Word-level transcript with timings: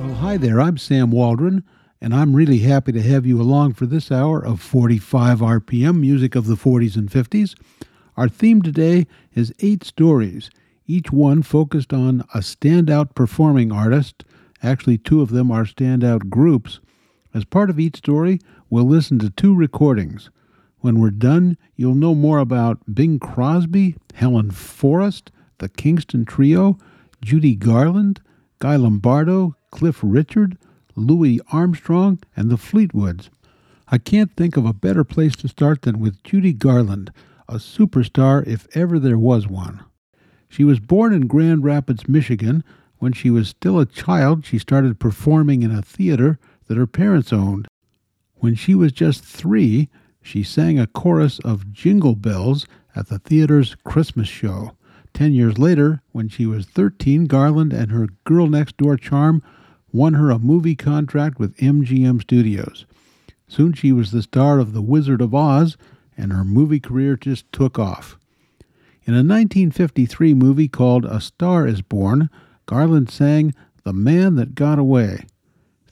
Well 0.00 0.14
hi 0.14 0.36
there, 0.36 0.60
I'm 0.60 0.76
Sam 0.76 1.12
Waldron, 1.12 1.62
and 2.00 2.12
I'm 2.12 2.34
really 2.34 2.58
happy 2.58 2.90
to 2.90 3.02
have 3.02 3.24
you 3.24 3.40
along 3.40 3.74
for 3.74 3.86
this 3.86 4.10
hour 4.10 4.44
of 4.44 4.60
45 4.60 5.38
RPM 5.38 6.00
music 6.00 6.34
of 6.34 6.46
the 6.46 6.56
40s 6.56 6.96
and 6.96 7.08
50s. 7.08 7.54
Our 8.16 8.28
theme 8.28 8.62
today 8.62 9.06
is 9.34 9.54
eight 9.60 9.84
stories, 9.84 10.50
each 10.86 11.12
one 11.12 11.42
focused 11.42 11.92
on 11.92 12.22
a 12.34 12.38
standout 12.38 13.14
performing 13.14 13.70
artist. 13.70 14.24
Actually, 14.64 14.98
two 14.98 15.22
of 15.22 15.30
them 15.30 15.52
are 15.52 15.64
standout 15.64 16.28
groups. 16.28 16.80
As 17.34 17.44
part 17.44 17.70
of 17.70 17.80
each 17.80 17.96
story, 17.96 18.40
we'll 18.68 18.84
listen 18.84 19.18
to 19.20 19.30
two 19.30 19.54
recordings. 19.54 20.30
When 20.80 20.98
we're 20.98 21.10
done, 21.10 21.56
you'll 21.76 21.94
know 21.94 22.14
more 22.14 22.38
about 22.38 22.80
Bing 22.92 23.18
Crosby, 23.18 23.96
Helen 24.14 24.50
Forrest, 24.50 25.30
the 25.58 25.68
Kingston 25.68 26.24
Trio, 26.24 26.76
Judy 27.22 27.54
Garland, 27.54 28.20
Guy 28.58 28.76
Lombardo, 28.76 29.56
Cliff 29.70 30.00
Richard, 30.02 30.58
Louis 30.94 31.40
Armstrong, 31.52 32.18
and 32.36 32.50
the 32.50 32.56
Fleetwoods. 32.56 33.30
I 33.88 33.98
can't 33.98 34.34
think 34.36 34.56
of 34.56 34.66
a 34.66 34.72
better 34.72 35.04
place 35.04 35.36
to 35.36 35.48
start 35.48 35.82
than 35.82 36.00
with 36.00 36.22
Judy 36.22 36.52
Garland, 36.52 37.12
a 37.48 37.54
superstar 37.54 38.46
if 38.46 38.66
ever 38.76 38.98
there 38.98 39.18
was 39.18 39.46
one. 39.46 39.84
She 40.48 40.64
was 40.64 40.80
born 40.80 41.12
in 41.14 41.28
Grand 41.28 41.64
Rapids, 41.64 42.08
Michigan. 42.08 42.64
When 42.98 43.12
she 43.12 43.30
was 43.30 43.48
still 43.48 43.78
a 43.78 43.86
child, 43.86 44.44
she 44.44 44.58
started 44.58 45.00
performing 45.00 45.62
in 45.62 45.70
a 45.70 45.82
theater 45.82 46.38
that 46.66 46.76
her 46.76 46.86
parents 46.86 47.32
owned. 47.32 47.68
When 48.36 48.54
she 48.54 48.74
was 48.74 48.92
just 48.92 49.24
three, 49.24 49.88
she 50.22 50.42
sang 50.42 50.78
a 50.78 50.86
chorus 50.86 51.38
of 51.40 51.72
Jingle 51.72 52.14
Bells 52.14 52.66
at 52.94 53.08
the 53.08 53.18
theater's 53.18 53.76
Christmas 53.84 54.28
show. 54.28 54.72
Ten 55.14 55.32
years 55.32 55.58
later, 55.58 56.02
when 56.12 56.28
she 56.28 56.46
was 56.46 56.66
13, 56.66 57.26
Garland 57.26 57.72
and 57.72 57.90
her 57.90 58.08
girl 58.24 58.46
next 58.46 58.76
door 58.76 58.96
charm 58.96 59.42
won 59.92 60.14
her 60.14 60.30
a 60.30 60.38
movie 60.38 60.74
contract 60.74 61.38
with 61.38 61.56
MGM 61.58 62.20
Studios. 62.22 62.86
Soon 63.46 63.74
she 63.74 63.92
was 63.92 64.10
the 64.10 64.22
star 64.22 64.58
of 64.58 64.72
The 64.72 64.80
Wizard 64.80 65.20
of 65.20 65.34
Oz, 65.34 65.76
and 66.16 66.32
her 66.32 66.44
movie 66.44 66.80
career 66.80 67.16
just 67.16 67.50
took 67.52 67.78
off. 67.78 68.18
In 69.04 69.14
a 69.14 69.18
1953 69.18 70.32
movie 70.32 70.68
called 70.68 71.04
A 71.04 71.20
Star 71.20 71.66
is 71.66 71.82
Born, 71.82 72.30
Garland 72.66 73.10
sang 73.10 73.52
The 73.82 73.92
Man 73.92 74.36
That 74.36 74.54
Got 74.54 74.78
Away. 74.78 75.26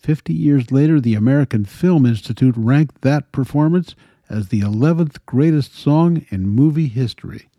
Fifty 0.01 0.33
years 0.33 0.73
later, 0.73 0.98
the 0.98 1.15
American 1.15 1.67
Film 1.67 2.06
Institute 2.06 2.55
ranked 2.56 3.03
that 3.03 3.31
performance 3.33 3.95
as 4.31 4.48
the 4.48 4.61
11th 4.61 5.19
greatest 5.27 5.77
song 5.77 6.25
in 6.31 6.48
movie 6.48 6.89
history. 6.89 7.51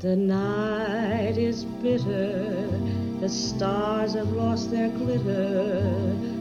The 0.00 0.14
night 0.14 1.38
is 1.38 1.64
bitter, 1.64 2.68
the 3.18 3.30
stars 3.30 4.12
have 4.12 4.30
lost 4.32 4.70
their 4.70 4.90
glitter, 4.90 5.80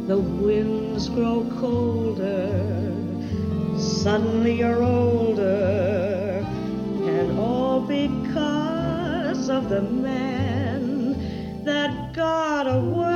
the 0.08 0.18
winds 0.18 1.08
grow 1.08 1.50
colder, 1.62 2.94
suddenly 3.80 4.60
you're 4.60 4.84
older, 4.84 6.46
and 6.46 7.40
all 7.40 7.80
because 7.80 9.50
of 9.50 9.70
the 9.70 9.84
man 9.84 11.64
that 11.64 12.14
got 12.14 12.68
away. 12.68 13.15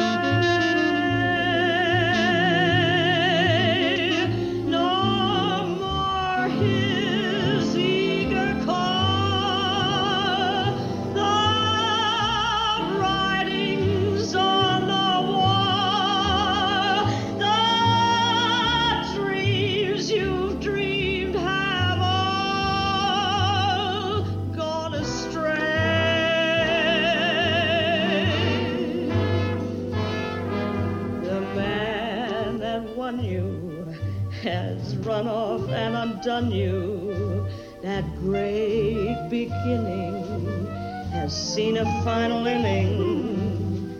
Run 35.09 35.27
off 35.27 35.67
and 35.69 35.95
undone 35.95 36.51
you. 36.51 37.43
That 37.81 38.03
great 38.19 39.17
beginning 39.27 40.67
has 41.11 41.31
seen 41.35 41.77
a 41.77 41.85
final 42.03 42.45
inning. 42.45 43.95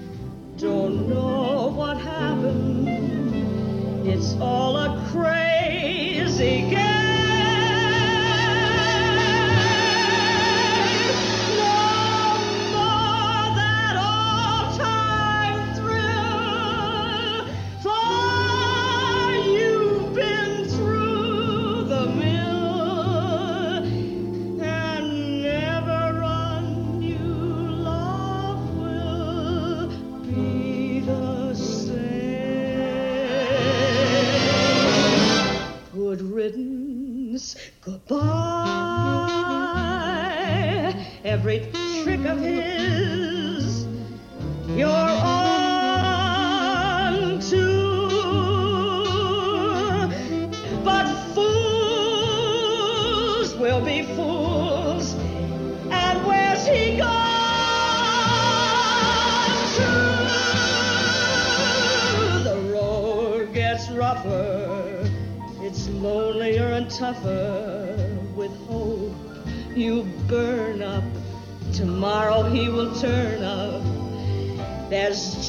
Don't 0.58 1.10
know 1.10 1.74
what 1.76 1.98
happened. 1.98 2.88
It's 4.08 4.36
all 4.40 4.78
a 4.78 4.90
crazy 5.12 6.70
game. 6.70 6.79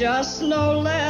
Just 0.00 0.40
no 0.40 0.80
letter 0.80 1.09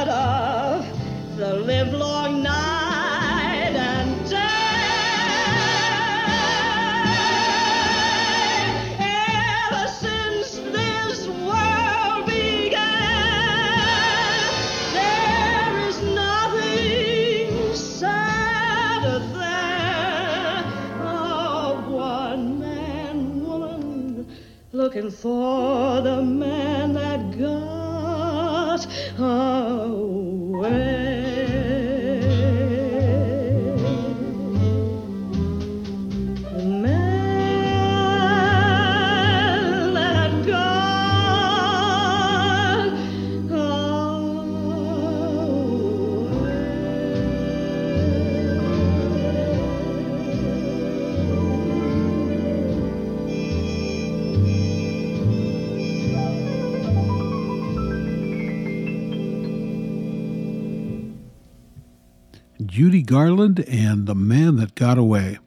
Judy 62.81 63.03
Garland 63.03 63.61
and 63.69 64.07
The 64.07 64.15
Man 64.15 64.57
That 64.57 64.75
Got 64.75 64.97
Away. 64.97 65.39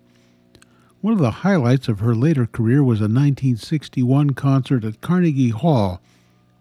One 1.01 1.13
of 1.13 1.19
the 1.19 1.41
highlights 1.41 1.87
of 1.87 1.99
her 1.99 2.13
later 2.13 2.45
career 2.45 2.83
was 2.83 2.99
a 2.99 3.09
1961 3.09 4.35
concert 4.35 4.83
at 4.83 5.01
Carnegie 5.01 5.49
Hall. 5.49 5.99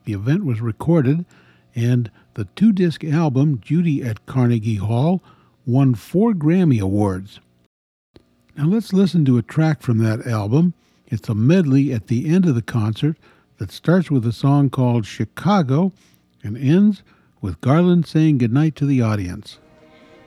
The 0.07 0.15
event 0.15 0.47
was 0.47 0.63
recorded, 0.63 1.27
and 1.75 2.11
the 2.33 2.47
two 2.57 2.73
disc 2.73 3.05
album, 3.05 3.61
Judy 3.61 4.03
at 4.03 4.25
Carnegie 4.25 4.77
Hall, 4.77 5.23
won 5.67 5.95
four 5.95 6.33
Grammy 6.33 6.81
Awards. 6.81 7.39
Now 8.57 8.65
let's 8.65 8.95
listen 8.95 9.27
to 9.27 9.37
a 9.37 9.43
track 9.43 9.83
from 9.83 9.99
that 9.99 10.27
album. 10.27 10.73
It's 11.07 11.29
a 11.29 11.35
medley 11.35 11.93
at 11.93 12.07
the 12.07 12.27
end 12.27 12.47
of 12.47 12.55
the 12.55 12.63
concert 12.63 13.19
that 13.59 13.71
starts 13.71 14.11
with 14.11 14.27
a 14.27 14.33
song 14.33 14.71
called 14.71 15.05
Chicago 15.05 15.93
and 16.43 16.57
ends 16.57 17.03
with 17.43 17.61
Garland 17.61 18.07
saying 18.07 18.39
goodnight 18.39 18.75
to 18.77 18.87
the 18.87 19.03
audience. 19.03 19.59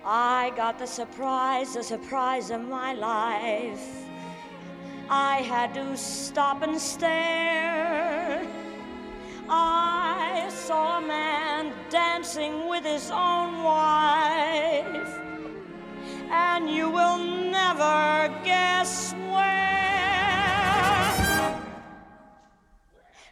I 0.08 0.52
got 0.56 0.78
the 0.78 0.86
surprise, 0.86 1.74
the 1.74 1.82
surprise 1.84 2.52
of 2.52 2.62
my 2.62 2.94
life. 2.94 4.06
I 5.10 5.38
had 5.38 5.74
to 5.74 5.98
stop 5.98 6.62
and 6.62 6.80
stare. 6.80 8.46
I 9.50 10.48
saw 10.50 11.00
a 11.00 11.02
man 11.02 11.74
dancing 11.90 12.68
with 12.70 12.84
his 12.84 13.10
own 13.10 13.64
wife, 13.64 15.20
and 16.30 16.70
you 16.70 16.92
will 16.92 17.18
never 17.18 18.30
guess 18.44 19.14
where. 19.14 19.66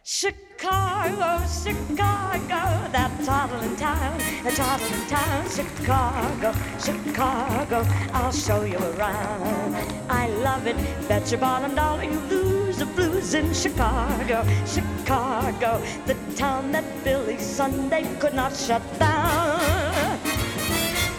Chicago, 0.02 0.53
Chicago, 0.64 1.44
Chicago, 1.46 2.88
that 2.90 3.12
toddling 3.22 3.76
town, 3.76 4.18
a 4.46 4.50
toddling 4.50 5.06
town, 5.08 5.46
Chicago, 5.50 6.54
Chicago, 6.78 7.84
I'll 8.14 8.32
show 8.32 8.64
you 8.64 8.78
around. 8.78 9.74
I 10.08 10.28
love 10.28 10.66
it, 10.66 10.74
bet 11.06 11.30
your 11.30 11.40
bottom 11.40 11.74
dollar 11.74 12.04
you 12.04 12.18
lose 12.30 12.78
the 12.78 12.86
blues 12.86 13.34
in 13.34 13.52
Chicago, 13.52 14.42
Chicago, 14.64 15.82
the 16.06 16.14
town 16.34 16.72
that 16.72 16.84
Billy 17.04 17.38
Sunday 17.38 18.08
could 18.18 18.32
not 18.32 18.56
shut 18.56 18.80
down. 18.98 20.18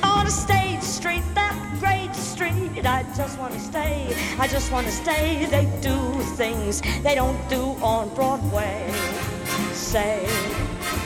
On 0.02 0.26
a 0.26 0.32
street, 0.82 1.24
that 1.36 1.56
great 1.80 2.16
street, 2.16 2.84
I 2.84 3.04
just 3.16 3.38
want 3.38 3.54
to 3.54 3.60
stay, 3.60 4.12
I 4.40 4.48
just 4.48 4.72
want 4.72 4.88
to 4.88 4.92
stay. 4.92 5.46
They 5.46 5.66
do 5.82 5.96
things 6.36 6.82
they 7.04 7.14
don't 7.14 7.48
do 7.48 7.62
on 7.84 8.10
Broadway. 8.16 9.35
Say, 9.96 10.28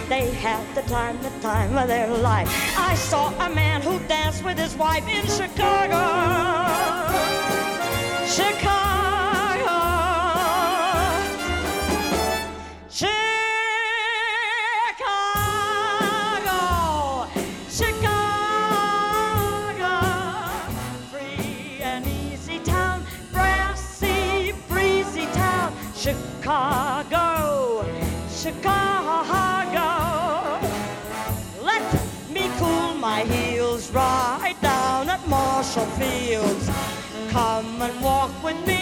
they 0.10 0.32
had 0.32 0.66
the 0.74 0.82
time, 0.90 1.22
the 1.22 1.30
time 1.42 1.78
of 1.78 1.88
their 1.88 2.08
life. 2.08 2.50
I 2.76 2.96
saw 2.96 3.30
a 3.46 3.48
man 3.48 3.84
who 3.84 4.00
danced 4.08 4.44
with 4.44 4.58
his 4.58 4.76
wife 4.76 5.08
in 5.08 5.28
Chicago. 5.28 5.94
Chicago. 8.26 9.78
Chicago. 12.90 13.20
Chicago. 17.70 18.34
Free 21.12 21.84
and 21.84 22.08
easy 22.08 22.58
town. 22.62 23.06
Brassy, 23.32 24.56
breezy 24.68 25.28
town. 25.28 25.76
Chicago. 25.96 27.09
Chicago. 28.50 29.90
Let 31.62 31.86
me 32.32 32.50
cool 32.58 32.96
my 32.96 33.22
heels 33.22 33.92
right 33.92 34.56
down 34.60 35.08
at 35.10 35.22
Marshall 35.28 35.86
Fields. 36.00 36.68
Come 37.30 37.80
and 37.84 38.02
walk 38.02 38.32
with 38.44 38.58
me 38.66 38.79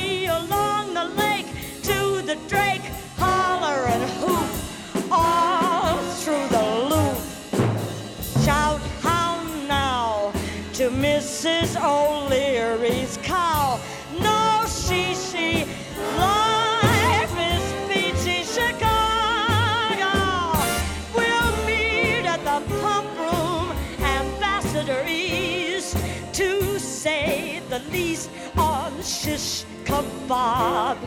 shish 29.38 29.66
kebab 29.86 30.98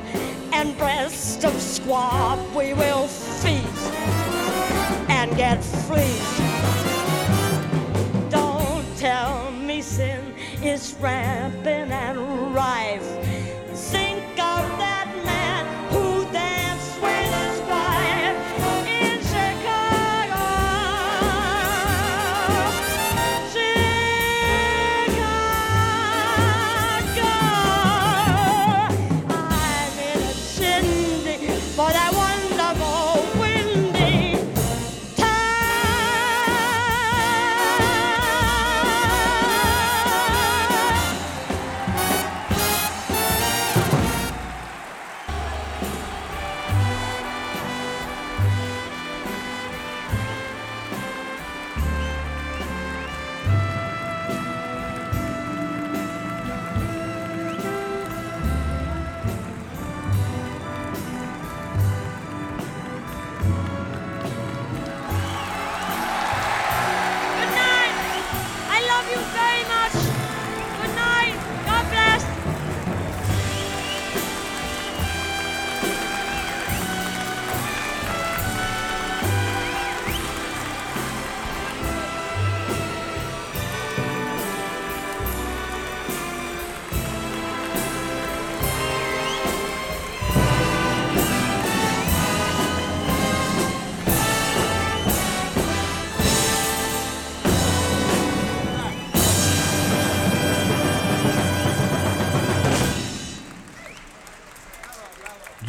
and 0.53 0.77
breast 0.79 1.45
of 1.45 1.61
squab. 1.61 2.39
We 2.55 2.73
will 2.75 3.07
feast 3.09 3.93
and 5.09 5.37
get 5.37 5.63
fleeced. 5.63 6.41
Don't 8.31 8.87
tell 8.97 9.51
me 9.53 9.83
sin 9.83 10.35
is 10.63 10.95
rampant 11.01 11.91
and 11.93 12.55
rife. 12.55 13.30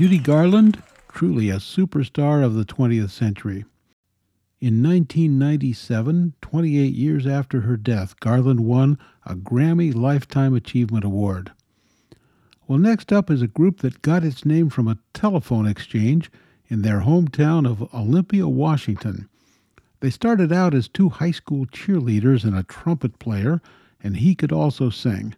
Judy 0.02 0.18
Garland, 0.18 0.82
truly 1.10 1.52
a 1.52 1.58
superstar 1.58 2.44
of 2.44 2.56
the 2.56 2.66
20th 2.66 3.12
century. 3.12 3.66
In 4.60 4.82
1997, 4.82 6.34
28 6.42 6.92
years 6.96 7.28
after 7.28 7.62
her 7.62 7.78
death, 7.78 8.20
Garland 8.20 8.62
won 8.62 8.98
a 9.28 9.36
Grammy 9.36 9.94
Lifetime 9.94 10.56
Achievement 10.56 11.06
Award. 11.06 11.52
Well, 12.68 12.80
next 12.80 13.14
up 13.14 13.30
is 13.30 13.44
a 13.44 13.48
group 13.48 13.82
that 13.82 14.02
got 14.02 14.24
its 14.24 14.44
name 14.44 14.72
from 14.72 14.88
a 14.88 14.98
telephone 15.14 15.68
exchange 15.68 16.32
in 16.68 16.82
their 16.82 17.02
hometown 17.02 17.70
of 17.70 17.94
Olympia, 17.94 18.48
Washington. 18.48 19.30
They 20.00 20.10
started 20.10 20.52
out 20.52 20.74
as 20.74 20.88
two 20.88 21.10
high 21.10 21.30
school 21.30 21.68
cheerleaders 21.68 22.44
and 22.44 22.58
a 22.58 22.64
trumpet 22.64 23.20
player, 23.20 23.62
and 24.04 24.18
he 24.18 24.34
could 24.34 24.52
also 24.52 24.90
sing. 24.90 25.36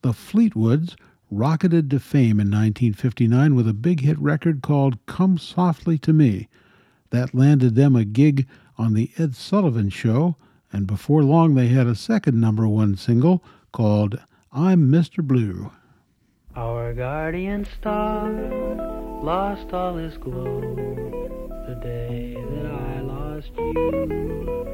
The 0.00 0.14
Fleetwoods 0.14 0.96
rocketed 1.30 1.90
to 1.90 2.00
fame 2.00 2.40
in 2.40 2.48
1959 2.48 3.54
with 3.54 3.68
a 3.68 3.74
big 3.74 4.00
hit 4.00 4.18
record 4.18 4.62
called 4.62 5.04
Come 5.06 5.38
Softly 5.38 5.98
to 5.98 6.12
Me. 6.12 6.48
That 7.10 7.34
landed 7.34 7.74
them 7.74 7.96
a 7.96 8.04
gig 8.04 8.46
on 8.76 8.94
The 8.94 9.10
Ed 9.18 9.34
Sullivan 9.34 9.90
Show 9.90 10.36
and 10.72 10.86
before 10.86 11.22
long 11.22 11.54
they 11.54 11.68
had 11.68 11.86
a 11.86 11.94
second 11.94 12.40
number 12.40 12.66
one 12.68 12.96
single 12.96 13.42
called 13.72 14.20
I'm 14.52 14.90
Mr. 14.90 15.22
Blue. 15.22 15.70
Our 16.56 16.92
guardian 16.94 17.64
star 17.64 18.30
lost 19.22 19.72
all 19.72 19.96
his 19.96 20.16
glow 20.16 20.60
the 21.66 21.78
day 21.80 22.34
that 22.34 22.66
I 22.66 23.00
lost 23.00 23.50
you. 23.56 24.66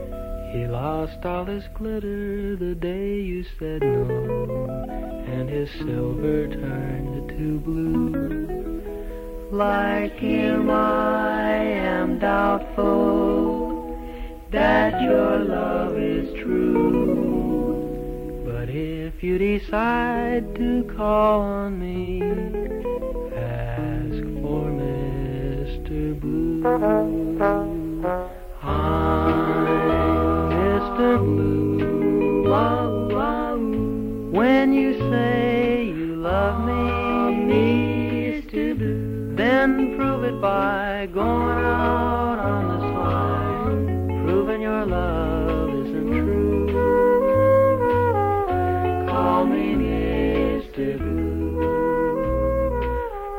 He 0.53 0.67
lost 0.67 1.25
all 1.25 1.45
his 1.45 1.65
glitter 1.75 2.57
the 2.57 2.75
day 2.75 3.21
you 3.21 3.45
said 3.59 3.83
no, 3.83 5.16
and 5.37 5.51
his 5.51 5.71
silver 5.73 6.49
turned 6.49 7.29
to 7.29 7.61
blue. 7.61 8.81
Like 9.51 10.19
him, 10.19 10.71
I 10.71 11.53
am 11.53 12.19
doubtful 12.19 13.95
that 14.51 15.03
your 15.03 15.39
love 15.41 15.99
is 15.99 16.33
true. 16.41 17.83
But 18.47 18.71
if 18.71 19.23
you 19.23 19.37
decide 19.37 20.55
to 20.57 20.85
call 20.97 21.43
on 21.43 21.79
me, 21.79 22.23
ask 23.37 24.23
for 24.41 24.71
Mr. 24.81 26.19
Blue. 26.19 27.66
Going 41.27 41.65
out 41.65 42.39
on 42.39 42.63
the 42.73 42.79
side, 42.95 44.25
proving 44.25 44.61
your 44.63 44.85
love 44.87 45.71
isn't 45.71 46.11
true. 46.11 46.67
Call 49.09 49.43
me 49.47 49.67
Mr. 49.75 50.99
Blue. 50.99 51.61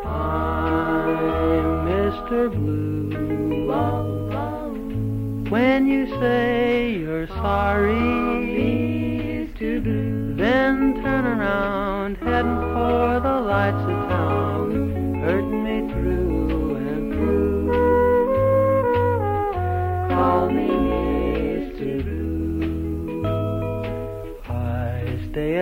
I'm 0.05 1.87
Mr. 1.87 2.49
Blue. 2.51 2.87
When 5.49 5.87
you 5.87 6.07
say 6.19 6.97
you're 6.99 7.27
sorry, 7.27 8.27
then 10.35 10.75
turn 11.01 11.25
around, 11.25 11.96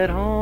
at 0.05 0.11
home 0.11 0.34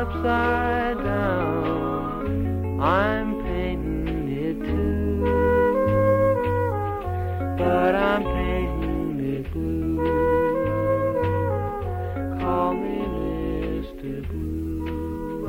upside 0.00 0.96
down. 1.04 2.80
I'm 2.80 3.42
painting 3.42 4.32
it 4.32 4.58
too, 4.64 5.20
but 7.58 7.94
I'm 7.94 8.22
painting 8.22 9.20
it 9.20 9.52
blue. 9.52 9.98
Call 12.40 12.72
me 12.72 12.98
Mr. 13.20 14.26
Blue. 14.30 15.46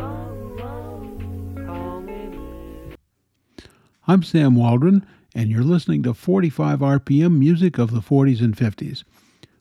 Call 1.66 2.02
me 2.02 2.12
Mr. 2.12 2.98
I'm 4.06 4.22
Sam 4.22 4.56
Waldron, 4.56 5.06
and 5.34 5.50
you're 5.50 5.64
listening 5.64 6.04
to 6.04 6.14
45 6.14 6.80
RPM 6.80 7.40
music 7.40 7.78
of 7.78 7.92
the 7.92 8.02
40s 8.02 8.42
and 8.42 8.58
50s. 8.58 9.06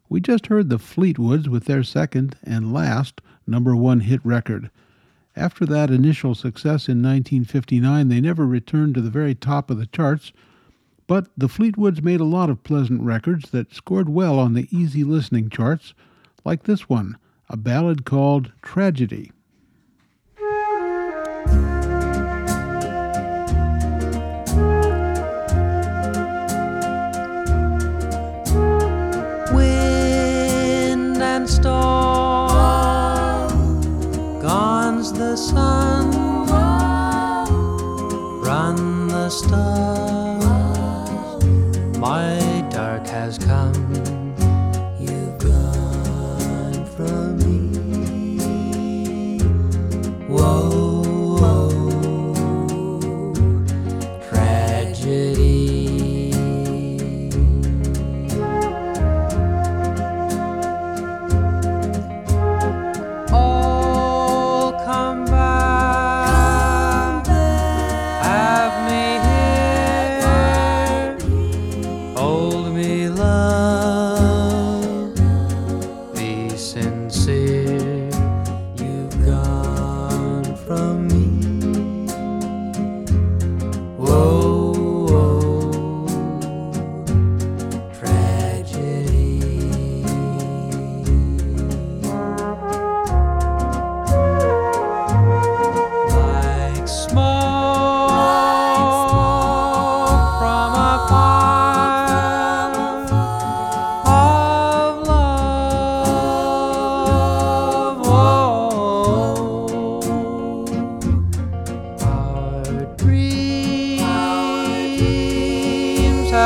We 0.09 0.21
just 0.21 0.49
heard 0.49 0.69
the 0.69 0.79
Fleetwoods 0.79 1.47
with 1.47 1.67
their 1.67 1.85
second 1.85 2.37
and 2.43 2.73
last 2.73 3.21
number 3.51 3.77
one 3.77 4.01
hit 4.01 4.25
record. 4.25 4.71
After 5.37 5.67
that 5.67 5.91
initial 5.91 6.35
success 6.35 6.89
in 6.89 7.03
1959, 7.03 8.09
they 8.09 8.21
never 8.21 8.47
returned 8.47 8.95
to 8.95 9.01
the 9.01 9.11
very 9.11 9.35
top 9.35 9.71
of 9.71 9.79
the 9.79 9.87
charts, 9.87 10.33
but 11.07 11.29
the 11.37 11.49
Fleetwoods 11.49 12.03
made 12.03 12.21
a 12.21 12.25
lot 12.25 12.51
of 12.51 12.63
pleasant 12.63 13.03
records 13.03 13.51
that 13.51 13.75
scored 13.75 14.09
well 14.09 14.39
on 14.39 14.55
the 14.55 14.69
easy 14.71 15.05
listening 15.05 15.51
charts, 15.51 15.93
like 16.45 16.63
this 16.63 16.89
one, 16.89 17.19
a 17.49 17.57
ballad 17.57 18.05
called 18.05 18.53
Tragedy. 18.63 19.33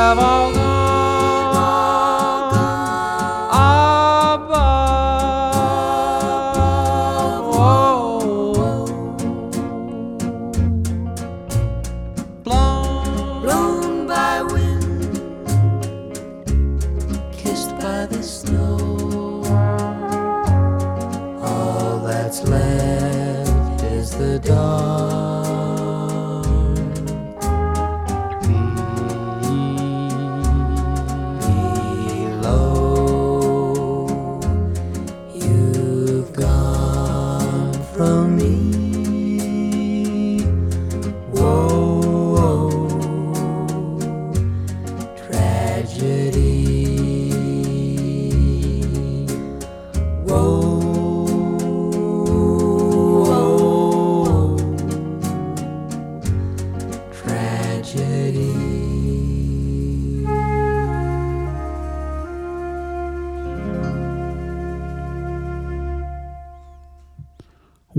Have 0.05 0.19
all 0.19 0.54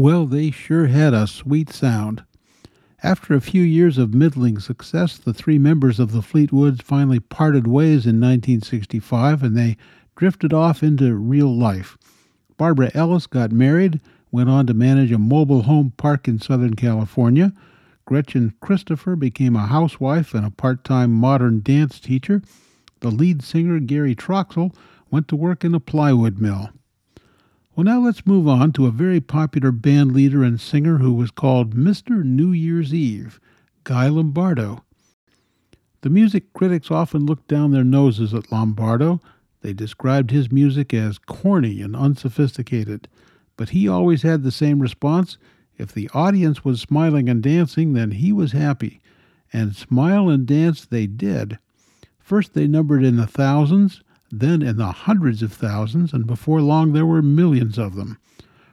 Well, 0.06 0.26
they 0.26 0.52
sure 0.52 0.86
had 0.86 1.14
a 1.14 1.26
sweet 1.26 1.68
sound. 1.68 2.22
After 3.02 3.34
a 3.34 3.40
few 3.40 3.62
years 3.62 3.98
of 3.98 4.14
middling 4.14 4.60
success, 4.60 5.18
the 5.18 5.34
three 5.34 5.58
members 5.58 5.98
of 5.98 6.12
the 6.12 6.20
Fleetwoods 6.20 6.80
finally 6.80 7.18
parted 7.18 7.66
ways 7.66 8.06
in 8.06 8.20
1965 8.20 9.42
and 9.42 9.56
they 9.56 9.76
drifted 10.14 10.52
off 10.52 10.84
into 10.84 11.16
real 11.16 11.52
life. 11.52 11.98
Barbara 12.56 12.92
Ellis 12.94 13.26
got 13.26 13.50
married, 13.50 14.00
went 14.30 14.48
on 14.48 14.68
to 14.68 14.74
manage 14.74 15.10
a 15.10 15.18
mobile 15.18 15.62
home 15.62 15.92
park 15.96 16.28
in 16.28 16.38
Southern 16.38 16.76
California. 16.76 17.52
Gretchen 18.04 18.54
Christopher 18.60 19.16
became 19.16 19.56
a 19.56 19.66
housewife 19.66 20.34
and 20.34 20.46
a 20.46 20.52
part 20.52 20.84
time 20.84 21.12
modern 21.12 21.62
dance 21.62 21.98
teacher. 21.98 22.42
The 23.00 23.10
lead 23.10 23.42
singer, 23.42 23.80
Gary 23.80 24.14
Troxel, 24.14 24.72
went 25.10 25.26
to 25.26 25.34
work 25.34 25.64
in 25.64 25.74
a 25.74 25.80
plywood 25.80 26.38
mill. 26.38 26.70
Well, 27.76 27.84
now 27.84 28.00
let's 28.00 28.24
move 28.26 28.48
on 28.48 28.72
to 28.72 28.86
a 28.86 28.90
very 28.90 29.20
popular 29.20 29.70
band 29.70 30.14
leader 30.14 30.42
and 30.42 30.58
singer 30.58 30.96
who 30.96 31.12
was 31.12 31.30
called 31.30 31.76
Mr. 31.76 32.24
New 32.24 32.52
Year's 32.52 32.94
Eve, 32.94 33.38
Guy 33.84 34.08
Lombardo. 34.08 34.82
The 36.00 36.08
music 36.08 36.54
critics 36.54 36.90
often 36.90 37.26
looked 37.26 37.48
down 37.48 37.72
their 37.72 37.84
noses 37.84 38.32
at 38.32 38.50
Lombardo. 38.50 39.20
They 39.60 39.74
described 39.74 40.30
his 40.30 40.50
music 40.50 40.94
as 40.94 41.18
corny 41.18 41.82
and 41.82 41.94
unsophisticated, 41.94 43.08
but 43.58 43.68
he 43.68 43.86
always 43.86 44.22
had 44.22 44.42
the 44.42 44.50
same 44.50 44.80
response 44.80 45.36
if 45.76 45.92
the 45.92 46.08
audience 46.14 46.64
was 46.64 46.80
smiling 46.80 47.28
and 47.28 47.42
dancing, 47.42 47.92
then 47.92 48.12
he 48.12 48.32
was 48.32 48.52
happy. 48.52 49.02
And 49.52 49.76
smile 49.76 50.30
and 50.30 50.46
dance 50.46 50.86
they 50.86 51.06
did. 51.06 51.58
First, 52.18 52.54
they 52.54 52.66
numbered 52.66 53.04
in 53.04 53.16
the 53.16 53.26
thousands, 53.26 54.02
then 54.40 54.62
in 54.62 54.76
the 54.76 54.92
hundreds 54.92 55.42
of 55.42 55.52
thousands, 55.52 56.12
and 56.12 56.26
before 56.26 56.60
long 56.60 56.92
there 56.92 57.06
were 57.06 57.22
millions 57.22 57.78
of 57.78 57.94
them. 57.94 58.18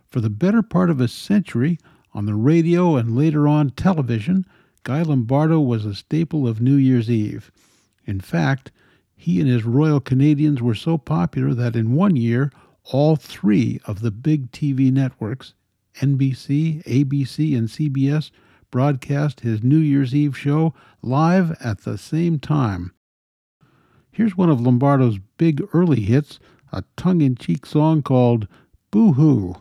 For 0.09 0.21
the 0.21 0.29
better 0.29 0.61
part 0.61 0.89
of 0.89 1.01
a 1.01 1.07
century, 1.07 1.79
on 2.13 2.25
the 2.25 2.35
radio 2.35 2.95
and 2.95 3.15
later 3.15 3.47
on 3.47 3.71
television, 3.71 4.45
Guy 4.83 5.01
Lombardo 5.01 5.59
was 5.59 5.85
a 5.85 5.95
staple 5.95 6.47
of 6.47 6.61
New 6.61 6.75
Year's 6.75 7.09
Eve. 7.09 7.51
In 8.05 8.19
fact, 8.19 8.71
he 9.15 9.39
and 9.39 9.49
his 9.49 9.63
Royal 9.63 9.99
Canadians 9.99 10.61
were 10.61 10.75
so 10.75 10.97
popular 10.97 11.53
that 11.53 11.75
in 11.75 11.93
one 11.93 12.15
year, 12.15 12.51
all 12.83 13.15
three 13.15 13.79
of 13.85 14.01
the 14.01 14.11
big 14.11 14.51
TV 14.51 14.91
networks, 14.91 15.53
NBC, 16.01 16.83
ABC, 16.83 17.57
and 17.57 17.69
CBS, 17.69 18.29
broadcast 18.69 19.39
his 19.39 19.63
New 19.63 19.77
Year's 19.77 20.13
Eve 20.13 20.37
show 20.37 20.73
live 21.01 21.55
at 21.63 21.83
the 21.83 21.97
same 21.97 22.39
time. 22.39 22.93
Here's 24.13 24.37
one 24.37 24.51
of 24.51 24.61
Lombardo's 24.61 25.17
big 25.37 25.67
early 25.73 26.01
hits, 26.01 26.39
a 26.71 26.83
tongue 26.95 27.21
in 27.21 27.35
cheek 27.35 27.65
song 27.65 28.03
called 28.03 28.47
Boo 28.91 29.13
Hoo. 29.13 29.55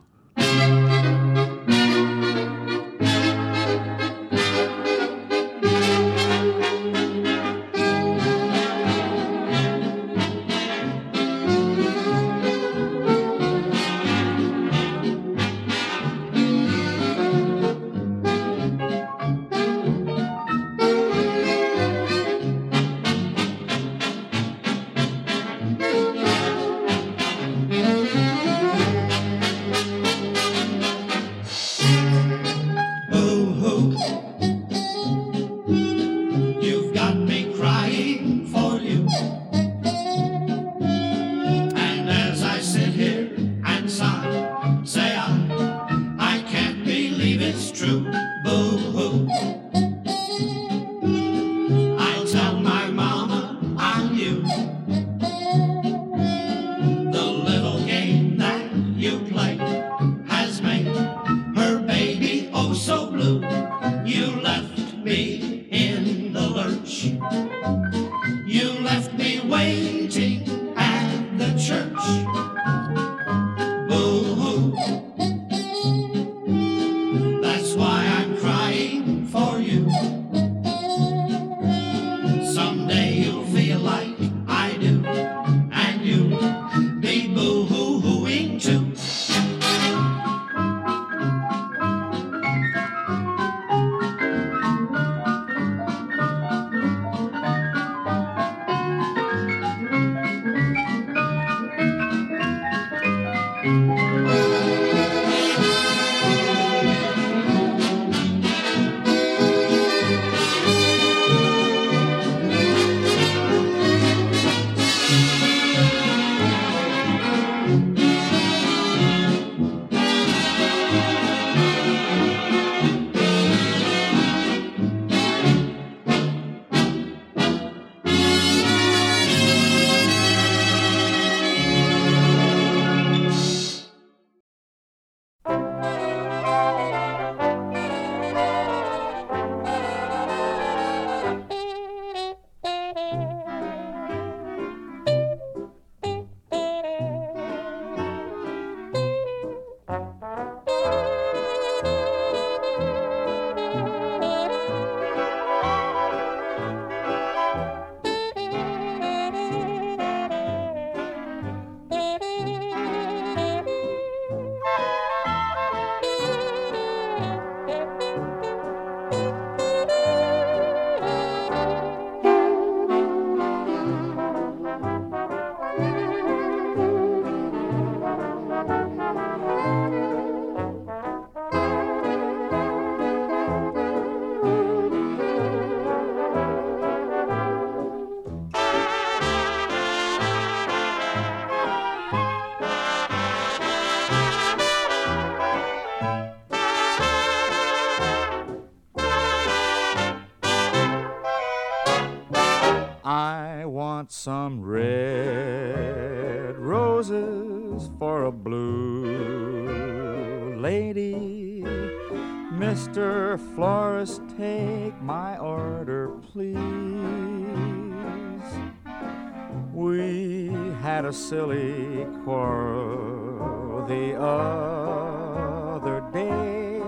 Silly 221.28 222.04
quarrel 222.24 223.86
the 223.86 224.14
other 224.20 226.00
day. 226.12 226.80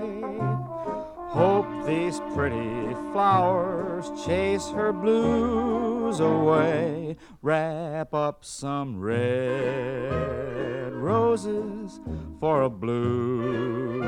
Hope 1.28 1.68
these 1.86 2.18
pretty 2.34 2.94
flowers 3.12 4.10
chase 4.26 4.68
her 4.70 4.92
blues 4.92 6.18
away. 6.18 7.16
Wrap 7.42 8.12
up 8.12 8.44
some 8.44 9.00
red 9.00 10.92
roses 10.92 12.00
for 12.40 12.62
a 12.62 12.70
blue 12.70 14.02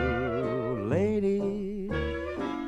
lady. 0.89 1.89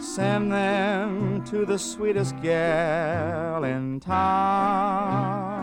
Send 0.01 0.53
them 0.53 1.45
to 1.47 1.67
the 1.67 1.79
sweetest 1.79 2.41
gal 2.41 3.65
in 3.65 3.99
town. 3.99 5.58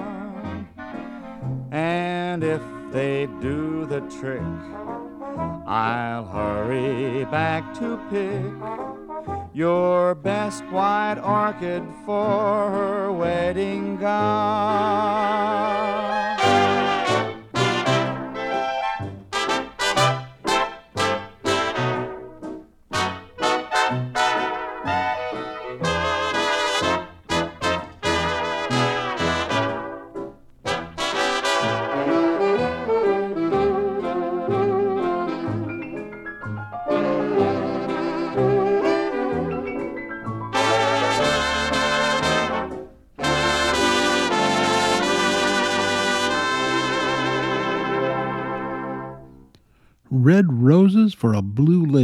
And 1.75 2.41
if 2.41 2.61
they 2.93 3.27
do 3.41 3.85
the 3.85 3.99
trick, 3.99 4.41
I'll 5.67 6.23
hurry 6.23 7.25
back 7.25 7.73
to 7.79 7.99
pick 8.09 8.41
your 9.53 10.15
best 10.15 10.63
white 10.67 11.19
orchid 11.21 11.83
for 12.05 12.71
her 12.71 13.11
wedding 13.11 13.97
gown. 13.97 15.35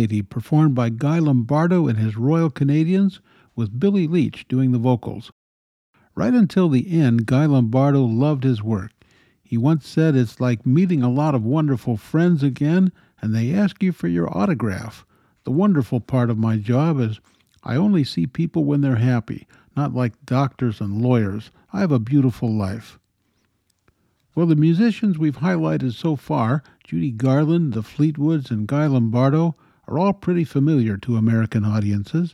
Lady, 0.01 0.23
performed 0.23 0.73
by 0.73 0.89
Guy 0.89 1.19
Lombardo 1.19 1.87
and 1.87 1.99
his 1.99 2.17
Royal 2.17 2.49
Canadians, 2.49 3.21
with 3.55 3.79
Billy 3.79 4.07
Leach 4.07 4.47
doing 4.47 4.71
the 4.71 4.79
vocals. 4.79 5.31
Right 6.15 6.33
until 6.33 6.69
the 6.69 6.99
end, 6.99 7.27
Guy 7.27 7.45
Lombardo 7.45 8.01
loved 8.01 8.43
his 8.43 8.63
work. 8.63 8.93
He 9.43 9.59
once 9.59 9.87
said 9.87 10.15
it's 10.15 10.41
like 10.41 10.65
meeting 10.65 11.03
a 11.03 11.11
lot 11.11 11.35
of 11.35 11.45
wonderful 11.45 11.97
friends 11.97 12.41
again, 12.41 12.91
and 13.21 13.35
they 13.35 13.53
ask 13.53 13.83
you 13.83 13.91
for 13.91 14.07
your 14.07 14.35
autograph. 14.35 15.05
The 15.43 15.51
wonderful 15.51 15.99
part 15.99 16.31
of 16.31 16.37
my 16.39 16.57
job 16.57 16.99
is 16.99 17.19
I 17.63 17.75
only 17.75 18.03
see 18.03 18.25
people 18.25 18.63
when 18.63 18.81
they're 18.81 18.95
happy, 18.95 19.45
not 19.77 19.93
like 19.93 20.25
doctors 20.25 20.81
and 20.81 20.99
lawyers. 20.99 21.51
I 21.71 21.81
have 21.81 21.91
a 21.91 21.99
beautiful 21.99 22.51
life. 22.51 22.97
Well, 24.33 24.47
the 24.47 24.55
musicians 24.55 25.19
we've 25.19 25.37
highlighted 25.37 25.93
so 25.93 26.15
far, 26.15 26.63
Judy 26.83 27.11
Garland, 27.11 27.73
the 27.73 27.83
Fleetwoods, 27.83 28.49
and 28.49 28.65
Guy 28.65 28.87
Lombardo, 28.87 29.55
are 29.91 29.99
all 29.99 30.13
pretty 30.13 30.45
familiar 30.45 30.95
to 30.95 31.17
American 31.17 31.65
audiences. 31.65 32.33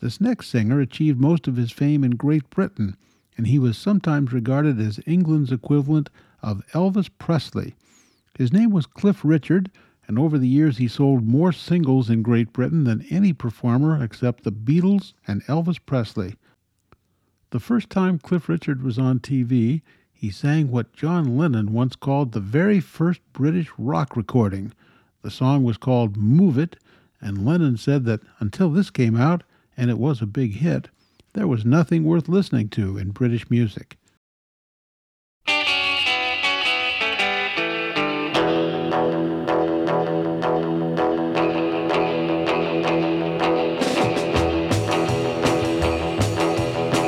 This 0.00 0.20
next 0.20 0.48
singer 0.48 0.80
achieved 0.80 1.20
most 1.20 1.46
of 1.46 1.54
his 1.54 1.70
fame 1.70 2.02
in 2.02 2.16
Great 2.16 2.50
Britain, 2.50 2.96
and 3.36 3.46
he 3.46 3.60
was 3.60 3.78
sometimes 3.78 4.32
regarded 4.32 4.80
as 4.80 4.98
England's 5.06 5.52
equivalent 5.52 6.10
of 6.42 6.66
Elvis 6.72 7.08
Presley. 7.16 7.76
His 8.36 8.52
name 8.52 8.70
was 8.70 8.86
Cliff 8.86 9.24
Richard, 9.24 9.70
and 10.08 10.18
over 10.18 10.36
the 10.36 10.48
years 10.48 10.78
he 10.78 10.88
sold 10.88 11.24
more 11.24 11.52
singles 11.52 12.10
in 12.10 12.22
Great 12.22 12.52
Britain 12.52 12.82
than 12.82 13.06
any 13.08 13.32
performer 13.32 14.02
except 14.02 14.42
the 14.42 14.50
Beatles 14.50 15.12
and 15.28 15.44
Elvis 15.44 15.78
Presley. 15.86 16.34
The 17.50 17.60
first 17.60 17.88
time 17.88 18.18
Cliff 18.18 18.48
Richard 18.48 18.82
was 18.82 18.98
on 18.98 19.20
TV, 19.20 19.82
he 20.12 20.30
sang 20.30 20.72
what 20.72 20.92
John 20.92 21.36
Lennon 21.36 21.72
once 21.72 21.94
called 21.94 22.32
the 22.32 22.40
very 22.40 22.80
first 22.80 23.20
British 23.32 23.70
rock 23.78 24.16
recording. 24.16 24.72
The 25.22 25.30
song 25.30 25.62
was 25.62 25.76
called 25.76 26.16
Move 26.16 26.58
It, 26.58 26.76
and 27.20 27.44
Lennon 27.44 27.76
said 27.76 28.04
that 28.04 28.20
until 28.38 28.70
this 28.70 28.90
came 28.90 29.16
out, 29.16 29.42
and 29.76 29.90
it 29.90 29.98
was 29.98 30.22
a 30.22 30.26
big 30.26 30.54
hit, 30.54 30.88
there 31.32 31.46
was 31.46 31.64
nothing 31.64 32.04
worth 32.04 32.28
listening 32.28 32.68
to 32.70 32.96
in 32.98 33.10
British 33.10 33.50
music. 33.50 33.96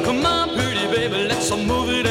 Come 0.05 0.27
on, 0.27 0.49
pretty 0.55 0.87
baby, 0.89 1.29
let's 1.29 1.51
move 1.51 1.91
it 1.91 2.08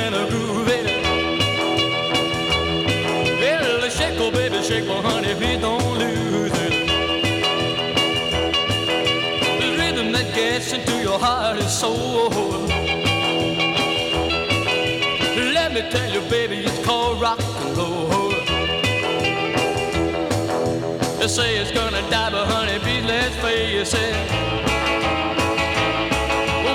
Say 21.28 21.58
it's 21.58 21.72
gonna 21.72 22.02
die, 22.10 22.32
but 22.32 22.48
honey, 22.48 22.80
please 22.80 23.04
let's 23.04 23.36
face 23.36 23.94
it. 23.94 24.16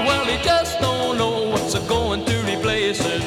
Well, 0.07 0.25
he 0.27 0.37
just 0.45 0.79
don't 0.79 1.17
know 1.17 1.49
what's 1.49 1.75
going 1.88 2.25
to 2.27 2.37
replace 2.43 3.01
it. 3.01 3.23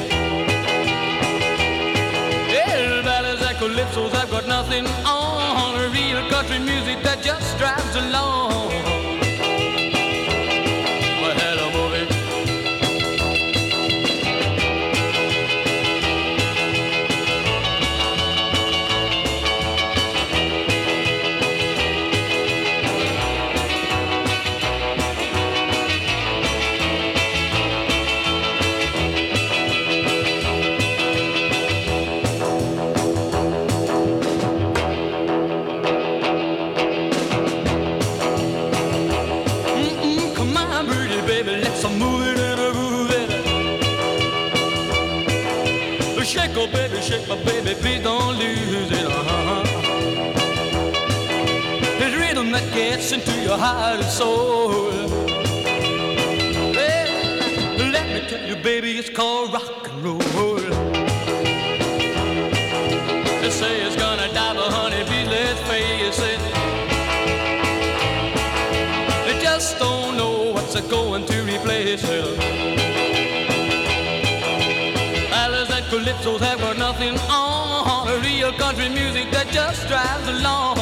Ballads 3.04 3.42
and 3.42 3.56
calypsos 3.58 4.12
have 4.12 4.30
got 4.30 4.46
nothing 4.46 4.86
on. 5.04 5.92
Real 5.92 6.28
country 6.30 6.58
music 6.60 7.02
that 7.02 7.22
just 7.22 7.58
drives 7.58 7.96
along. 7.96 8.55
Baby, 47.76 47.82
please 47.82 48.02
don't 48.02 48.36
lose 48.38 48.90
it. 48.90 49.06
Uh-huh. 49.06 49.62
It's 51.98 52.16
rhythm 52.16 52.50
that 52.52 52.72
gets 52.74 53.12
into 53.12 53.32
your 53.42 53.58
heart 53.58 54.00
and 54.00 54.08
soul. 54.08 54.68
Well, 56.74 57.90
let 57.90 58.06
me 58.08 58.28
tell 58.28 58.46
you, 58.46 58.56
baby, 58.56 58.98
it's 58.98 59.10
called 59.10 59.52
rock 59.52 59.65
on. 77.02 78.08
A 78.08 78.18
real 78.20 78.52
country 78.52 78.88
music 78.88 79.30
that 79.30 79.48
just 79.48 79.86
drives 79.88 80.28
along. 80.28 80.76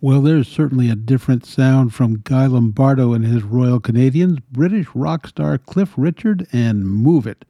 Well, 0.00 0.22
there's 0.22 0.46
certainly 0.46 0.90
a 0.90 0.96
different 0.96 1.44
sound 1.44 1.92
from 1.92 2.20
Guy 2.22 2.46
Lombardo 2.46 3.12
and 3.12 3.24
his 3.24 3.42
Royal 3.42 3.80
Canadians, 3.80 4.38
British 4.52 4.86
rock 4.94 5.26
star 5.26 5.58
Cliff 5.58 5.92
Richard, 5.96 6.46
and 6.52 6.88
Move 6.88 7.26
It. 7.26 7.44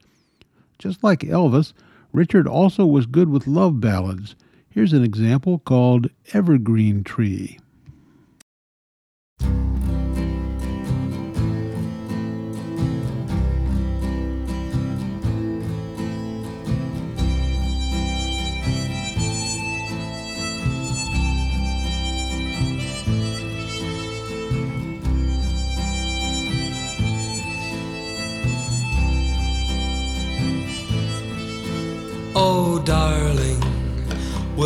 Just 0.79 1.05
like 1.05 1.21
Elvis, 1.21 1.75
Richard 2.13 2.49
also 2.49 2.87
was 2.87 3.05
good 3.05 3.29
with 3.29 3.47
love 3.47 3.81
ballads. 3.81 4.35
Here's 4.71 4.93
an 4.93 5.03
example 5.03 5.59
called 5.59 6.11
Evergreen 6.33 7.03
Tree. 7.03 7.59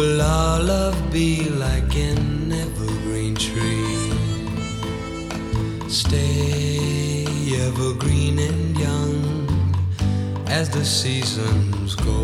Will 0.02 0.20
our 0.20 0.60
love 0.60 0.98
be 1.12 1.48
like 1.66 1.94
an 1.94 2.50
evergreen 2.64 3.36
tree? 3.36 4.10
Stay 5.88 7.24
evergreen 7.66 8.36
and 8.48 8.76
young 8.86 9.14
as 10.48 10.68
the 10.70 10.84
seasons 10.84 11.94
go. 11.94 12.20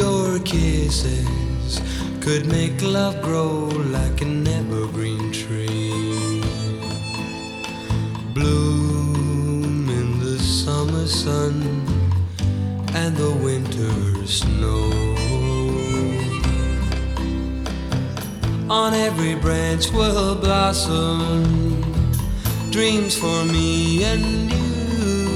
Your 0.00 0.38
kisses 0.40 1.80
could 2.20 2.44
make 2.46 2.82
love 2.82 3.16
grow 3.22 3.54
like 3.96 4.20
an 4.20 4.46
evergreen 4.46 5.32
tree 5.32 6.20
summer 8.40 8.79
sun 11.10 11.60
and 12.94 13.16
the 13.16 13.32
winter 13.42 14.26
snow. 14.26 14.90
On 18.70 18.94
every 18.94 19.34
branch 19.34 19.90
will 19.90 20.36
blossom 20.36 21.82
dreams 22.70 23.16
for 23.16 23.44
me 23.44 24.04
and 24.04 24.52
you. 24.52 25.26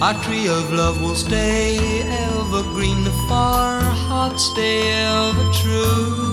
Our 0.00 0.14
tree 0.24 0.48
of 0.48 0.72
love 0.72 1.02
will 1.02 1.14
stay 1.14 2.00
evergreen, 2.08 3.04
the 3.04 3.12
far 3.28 3.80
hearts 3.80 4.46
stay 4.50 4.90
ever 4.90 5.52
true. 5.52 6.31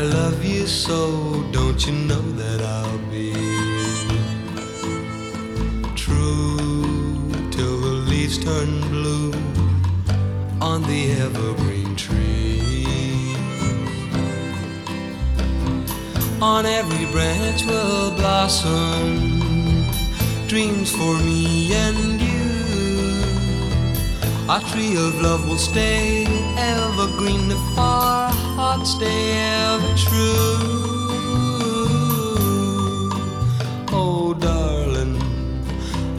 I 0.00 0.04
love 0.04 0.42
you 0.42 0.66
so, 0.66 1.44
don't 1.52 1.86
you 1.86 1.92
know 1.92 2.22
that 2.40 2.62
I'll 2.62 2.98
be 3.10 3.34
true 5.94 7.30
till 7.50 7.76
the 7.86 7.96
leaves 8.08 8.38
turn 8.42 8.80
blue 8.88 9.30
on 10.58 10.80
the 10.84 11.12
evergreen 11.20 11.94
tree. 11.96 13.36
On 16.40 16.64
every 16.64 17.04
branch 17.12 17.66
will 17.66 18.10
blossom 18.12 19.84
dreams 20.48 20.90
for 20.90 21.18
me 21.18 21.74
and 21.74 22.18
you. 22.22 22.48
Our 24.48 24.62
tree 24.72 24.96
of 24.96 25.20
love 25.20 25.46
will 25.46 25.58
stay 25.58 26.24
evergreen, 26.56 27.50
the 27.50 27.60
far 27.76 28.09
stay 28.86 29.32
ever 29.36 29.94
true. 29.96 30.30
Oh, 33.92 34.32
darling, 34.38 35.20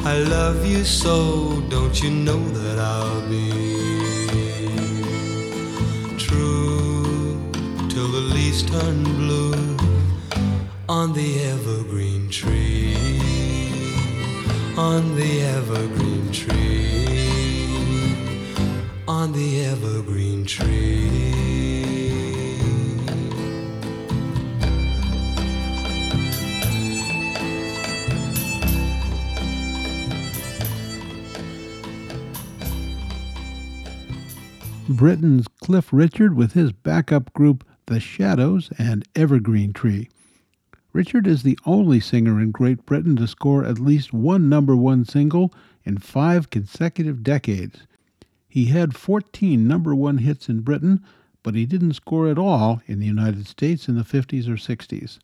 I 0.03 0.17
love 0.19 0.65
you 0.65 0.83
so, 0.83 1.61
don't 1.69 2.03
you 2.03 2.09
know 2.11 2.43
that 2.49 2.77
I'll 2.77 3.21
be 3.29 3.51
true 6.17 7.39
till 7.87 8.09
the 8.17 8.23
leaves 8.35 8.63
turn 8.63 9.03
blue 9.03 9.77
on 10.89 11.13
the 11.13 11.43
evergreen 11.43 12.29
tree, 12.29 12.97
on 14.77 15.15
the 15.15 15.41
evergreen 15.41 16.31
tree, 16.31 17.37
on 19.07 19.31
the 19.31 19.65
evergreen 19.65 20.45
tree. 20.45 21.40
Britain's 35.01 35.47
Cliff 35.47 35.91
Richard 35.91 36.37
with 36.37 36.53
his 36.53 36.71
backup 36.71 37.33
group 37.33 37.67
The 37.87 37.99
Shadows 37.99 38.69
and 38.77 39.03
Evergreen 39.15 39.73
Tree. 39.73 40.09
Richard 40.93 41.25
is 41.25 41.41
the 41.41 41.57
only 41.65 41.99
singer 41.99 42.39
in 42.39 42.51
Great 42.51 42.85
Britain 42.85 43.15
to 43.15 43.25
score 43.25 43.65
at 43.65 43.79
least 43.79 44.13
one 44.13 44.47
number 44.47 44.75
one 44.75 45.03
single 45.03 45.51
in 45.83 45.97
five 45.97 46.51
consecutive 46.51 47.23
decades. 47.23 47.87
He 48.47 48.65
had 48.65 48.95
14 48.95 49.67
number 49.67 49.95
one 49.95 50.19
hits 50.19 50.47
in 50.47 50.59
Britain, 50.59 51.03
but 51.41 51.55
he 51.55 51.65
didn't 51.65 51.93
score 51.93 52.29
at 52.29 52.37
all 52.37 52.83
in 52.85 52.99
the 52.99 53.07
United 53.07 53.47
States 53.47 53.87
in 53.87 53.95
the 53.95 54.03
50s 54.03 54.47
or 54.47 54.51
60s. 54.51 55.17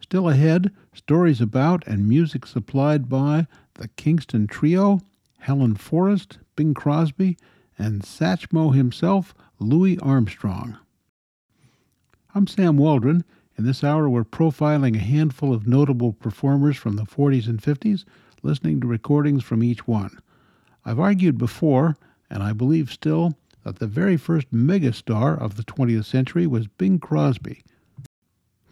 Still 0.00 0.28
ahead, 0.28 0.70
stories 0.92 1.40
about 1.40 1.82
and 1.86 2.06
music 2.06 2.44
supplied 2.44 3.08
by 3.08 3.46
the 3.76 3.88
Kingston 3.96 4.46
Trio, 4.46 5.00
Helen 5.38 5.76
Forrest, 5.76 6.40
Bing 6.56 6.74
Crosby, 6.74 7.38
and 7.78 8.02
Satchmo 8.02 8.74
himself, 8.74 9.34
Louis 9.58 9.98
Armstrong. 9.98 10.78
I'm 12.34 12.46
Sam 12.46 12.76
Waldron. 12.76 13.24
In 13.56 13.64
this 13.64 13.84
hour, 13.84 14.08
we're 14.08 14.24
profiling 14.24 14.96
a 14.96 15.00
handful 15.00 15.52
of 15.52 15.66
notable 15.66 16.12
performers 16.12 16.76
from 16.76 16.96
the 16.96 17.04
40s 17.04 17.46
and 17.46 17.62
50s, 17.62 18.04
listening 18.42 18.80
to 18.80 18.86
recordings 18.86 19.44
from 19.44 19.62
each 19.62 19.86
one. 19.86 20.18
I've 20.84 21.00
argued 21.00 21.38
before, 21.38 21.96
and 22.28 22.42
I 22.42 22.52
believe 22.52 22.92
still, 22.92 23.34
that 23.64 23.78
the 23.78 23.86
very 23.86 24.16
first 24.16 24.52
megastar 24.52 25.40
of 25.40 25.56
the 25.56 25.64
20th 25.64 26.04
century 26.04 26.46
was 26.46 26.66
Bing 26.66 26.98
Crosby. 26.98 27.62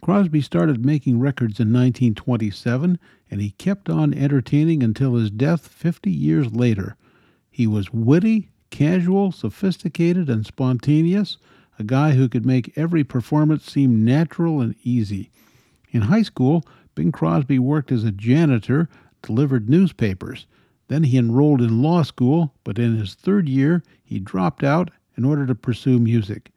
Crosby 0.01 0.41
started 0.41 0.85
making 0.85 1.19
records 1.19 1.59
in 1.59 1.69
1927, 1.69 2.99
and 3.31 3.41
he 3.41 3.51
kept 3.51 3.89
on 3.89 4.13
entertaining 4.13 4.83
until 4.83 5.15
his 5.15 5.31
death 5.31 5.67
50 5.67 6.11
years 6.11 6.53
later. 6.53 6.97
He 7.49 7.65
was 7.65 7.93
witty, 7.93 8.49
casual, 8.73 9.31
sophisticated, 9.31 10.31
and 10.31 10.47
spontaneous, 10.47 11.37
a 11.77 11.83
guy 11.83 12.13
who 12.13 12.27
could 12.27 12.43
make 12.43 12.75
every 12.75 13.03
performance 13.03 13.71
seem 13.71 14.03
natural 14.03 14.61
and 14.61 14.73
easy. 14.81 15.29
In 15.91 16.01
high 16.01 16.23
school, 16.23 16.65
Bing 16.95 17.11
Crosby 17.11 17.59
worked 17.59 17.91
as 17.91 18.03
a 18.03 18.11
janitor, 18.11 18.89
delivered 19.21 19.69
newspapers. 19.69 20.47
Then 20.87 21.03
he 21.03 21.19
enrolled 21.19 21.61
in 21.61 21.83
law 21.83 22.01
school, 22.01 22.55
but 22.63 22.79
in 22.79 22.97
his 22.97 23.13
third 23.13 23.47
year, 23.47 23.83
he 24.03 24.17
dropped 24.17 24.63
out 24.63 24.89
in 25.15 25.23
order 25.23 25.45
to 25.45 25.53
pursue 25.53 25.99
music. 25.99 26.49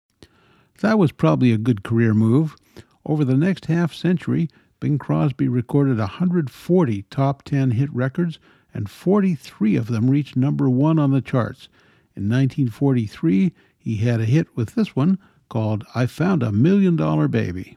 That 0.80 0.98
was 0.98 1.12
probably 1.12 1.52
a 1.52 1.58
good 1.58 1.82
career 1.82 2.14
move. 2.14 2.56
Over 3.04 3.26
the 3.26 3.36
next 3.36 3.66
half 3.66 3.92
century, 3.92 4.48
Bing 4.80 4.96
Crosby 4.96 5.48
recorded 5.48 5.98
140 5.98 7.02
top 7.10 7.42
10 7.42 7.72
hit 7.72 7.92
records, 7.94 8.38
and 8.72 8.88
43 8.88 9.76
of 9.76 9.88
them 9.88 10.08
reached 10.08 10.34
number 10.34 10.70
one 10.70 10.98
on 10.98 11.10
the 11.10 11.20
charts. 11.20 11.68
In 12.16 12.30
1943, 12.30 13.52
he 13.76 13.96
had 13.96 14.20
a 14.20 14.24
hit 14.24 14.56
with 14.56 14.74
this 14.74 14.96
one 14.96 15.18
called 15.50 15.84
I 15.94 16.06
Found 16.06 16.42
a 16.42 16.50
Million 16.50 16.96
Dollar 16.96 17.28
Baby. 17.28 17.76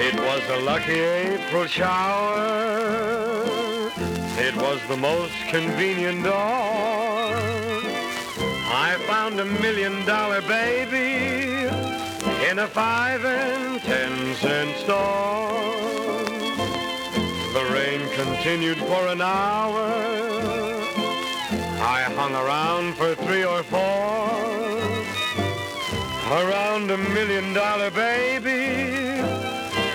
It 0.00 0.14
was 0.16 0.42
a 0.50 0.64
lucky 0.64 0.98
April 0.98 1.66
shower. 1.66 2.34
It 4.40 4.56
was 4.56 4.80
the 4.88 4.96
most 4.96 5.34
convenient 5.48 6.24
dawn. 6.24 7.38
I 8.70 8.96
found 9.06 9.38
a 9.38 9.44
million 9.44 10.04
dollar 10.04 10.42
baby 10.42 11.68
in 12.46 12.58
a 12.60 12.66
five 12.66 13.24
and 13.24 13.80
ten 13.82 14.34
cent 14.36 14.76
store. 14.78 15.52
The 17.52 17.64
rain 17.72 18.00
continued 18.14 18.78
for 18.78 19.08
an 19.08 19.20
hour. 19.20 19.86
I 21.80 22.02
hung 22.14 22.34
around 22.34 22.94
for 22.94 23.14
three 23.14 23.44
or 23.44 23.62
four. 23.62 24.28
Around 26.30 26.90
a 26.90 26.98
million 26.98 27.54
dollar 27.54 27.90
baby 27.90 29.18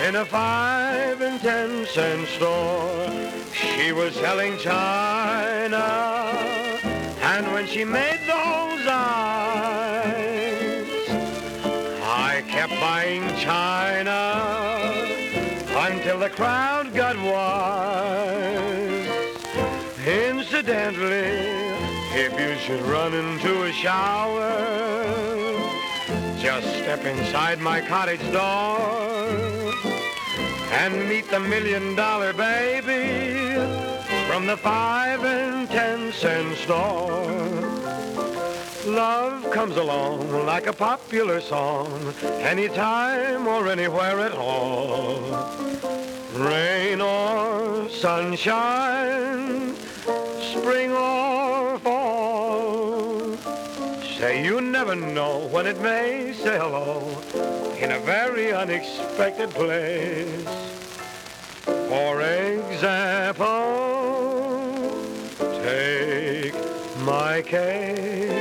in 0.06 0.16
a 0.16 0.24
five 0.24 1.20
and 1.20 1.40
ten 1.40 1.86
cent 1.86 2.28
store. 2.28 3.08
She 3.52 3.92
was 3.92 4.14
selling 4.14 4.58
china, 4.58 5.86
and 7.22 7.52
when 7.52 7.66
she 7.66 7.84
made 7.84 8.20
those 8.26 8.86
eyes, 8.86 9.83
buying 13.04 13.36
china 13.36 14.18
until 15.76 16.18
the 16.18 16.30
crowd 16.30 16.94
got 16.94 17.16
wise. 17.18 19.06
Incidentally, 20.06 21.36
if 22.24 22.32
you 22.40 22.56
should 22.64 22.80
run 22.86 23.12
into 23.12 23.64
a 23.64 23.72
shower, 23.72 24.56
just 26.38 26.66
step 26.78 27.04
inside 27.04 27.58
my 27.58 27.82
cottage 27.82 28.24
door 28.32 28.78
and 30.80 31.06
meet 31.06 31.28
the 31.30 31.40
million 31.40 31.94
dollar 31.94 32.32
baby 32.32 33.54
from 34.28 34.46
the 34.46 34.56
five 34.56 35.22
and 35.24 35.68
ten 35.68 36.10
cent 36.12 36.56
store. 36.56 37.44
Love 38.86 39.50
comes 39.50 39.76
along 39.78 40.44
like 40.44 40.66
a 40.66 40.72
popular 40.72 41.40
song, 41.40 42.12
anytime 42.40 43.46
or 43.46 43.68
anywhere 43.68 44.20
at 44.20 44.32
all. 44.32 45.22
Rain 46.34 47.00
or 47.00 47.88
sunshine, 47.88 49.74
spring 50.52 50.92
or 50.92 51.78
fall. 51.78 53.36
Say 54.18 54.44
you 54.44 54.60
never 54.60 54.94
know 54.94 55.48
when 55.50 55.66
it 55.66 55.80
may 55.80 56.34
say 56.34 56.58
hello 56.58 57.08
in 57.78 57.92
a 57.92 57.98
very 58.00 58.52
unexpected 58.52 59.48
place. 59.50 60.44
For 61.64 62.20
example, 62.20 63.54
take 65.62 66.54
my 66.98 67.40
case. 67.40 68.33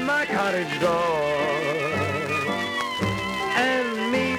Inside 0.00 0.06
my 0.06 0.26
cottage 0.26 0.80
door 0.80 1.22
and 3.56 4.12
meet 4.12 4.38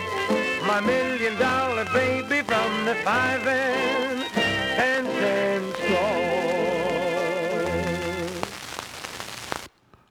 my 0.65 0.82
million 0.82 1.38
dollar 1.38 1.86
baby 1.93 2.41
from 2.41 2.86
the 2.86 2.95
five 3.04 3.45
and 3.47 5.06
ten 5.08 5.74
store. 5.74 6.21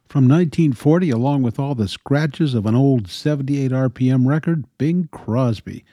From 0.08 0.28
1940, 0.28 1.10
along 1.10 1.42
with 1.42 1.58
all 1.58 1.74
the 1.74 1.88
scratches 1.88 2.54
of 2.54 2.66
an 2.66 2.74
old 2.74 3.08
78 3.08 3.70
RPM 3.70 4.26
record, 4.26 4.64
Bing 4.76 5.08
Crosby. 5.12 5.84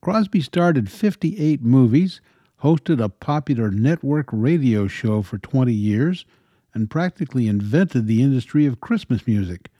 Crosby 0.00 0.40
starred 0.40 0.90
58 0.90 1.62
movies, 1.62 2.20
hosted 2.62 3.00
a 3.02 3.08
popular 3.08 3.70
network 3.70 4.28
radio 4.32 4.88
show 4.88 5.22
for 5.22 5.38
20 5.38 5.72
years, 5.72 6.26
and 6.76 6.90
practically 6.90 7.48
invented 7.48 8.06
the 8.06 8.22
industry 8.22 8.66
of 8.66 8.82
Christmas 8.82 9.26
music. 9.26 9.70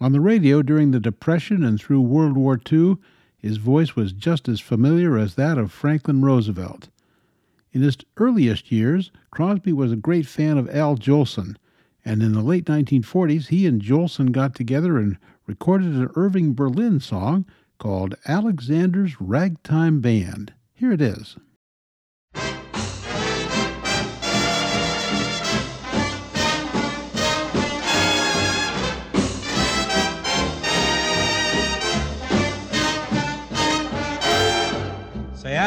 On 0.00 0.12
the 0.12 0.20
radio 0.20 0.62
during 0.62 0.92
the 0.92 1.00
Depression 1.00 1.64
and 1.64 1.80
through 1.80 2.00
World 2.00 2.36
War 2.36 2.60
II, 2.72 2.96
his 3.36 3.56
voice 3.56 3.96
was 3.96 4.12
just 4.12 4.48
as 4.48 4.60
familiar 4.60 5.18
as 5.18 5.34
that 5.34 5.58
of 5.58 5.72
Franklin 5.72 6.22
Roosevelt. 6.22 6.90
In 7.72 7.82
his 7.82 7.96
earliest 8.18 8.70
years, 8.70 9.10
Crosby 9.32 9.72
was 9.72 9.90
a 9.90 9.96
great 9.96 10.26
fan 10.26 10.58
of 10.58 10.70
Al 10.70 10.96
Jolson, 10.96 11.56
and 12.04 12.22
in 12.22 12.34
the 12.34 12.40
late 12.40 12.66
1940s, 12.66 13.48
he 13.48 13.66
and 13.66 13.82
Jolson 13.82 14.30
got 14.30 14.54
together 14.54 14.98
and 14.98 15.18
recorded 15.48 15.88
an 15.88 16.08
Irving 16.14 16.54
Berlin 16.54 17.00
song 17.00 17.46
called 17.78 18.14
Alexander's 18.28 19.20
Ragtime 19.20 20.00
Band. 20.00 20.52
Here 20.72 20.92
it 20.92 21.00
is. 21.00 21.36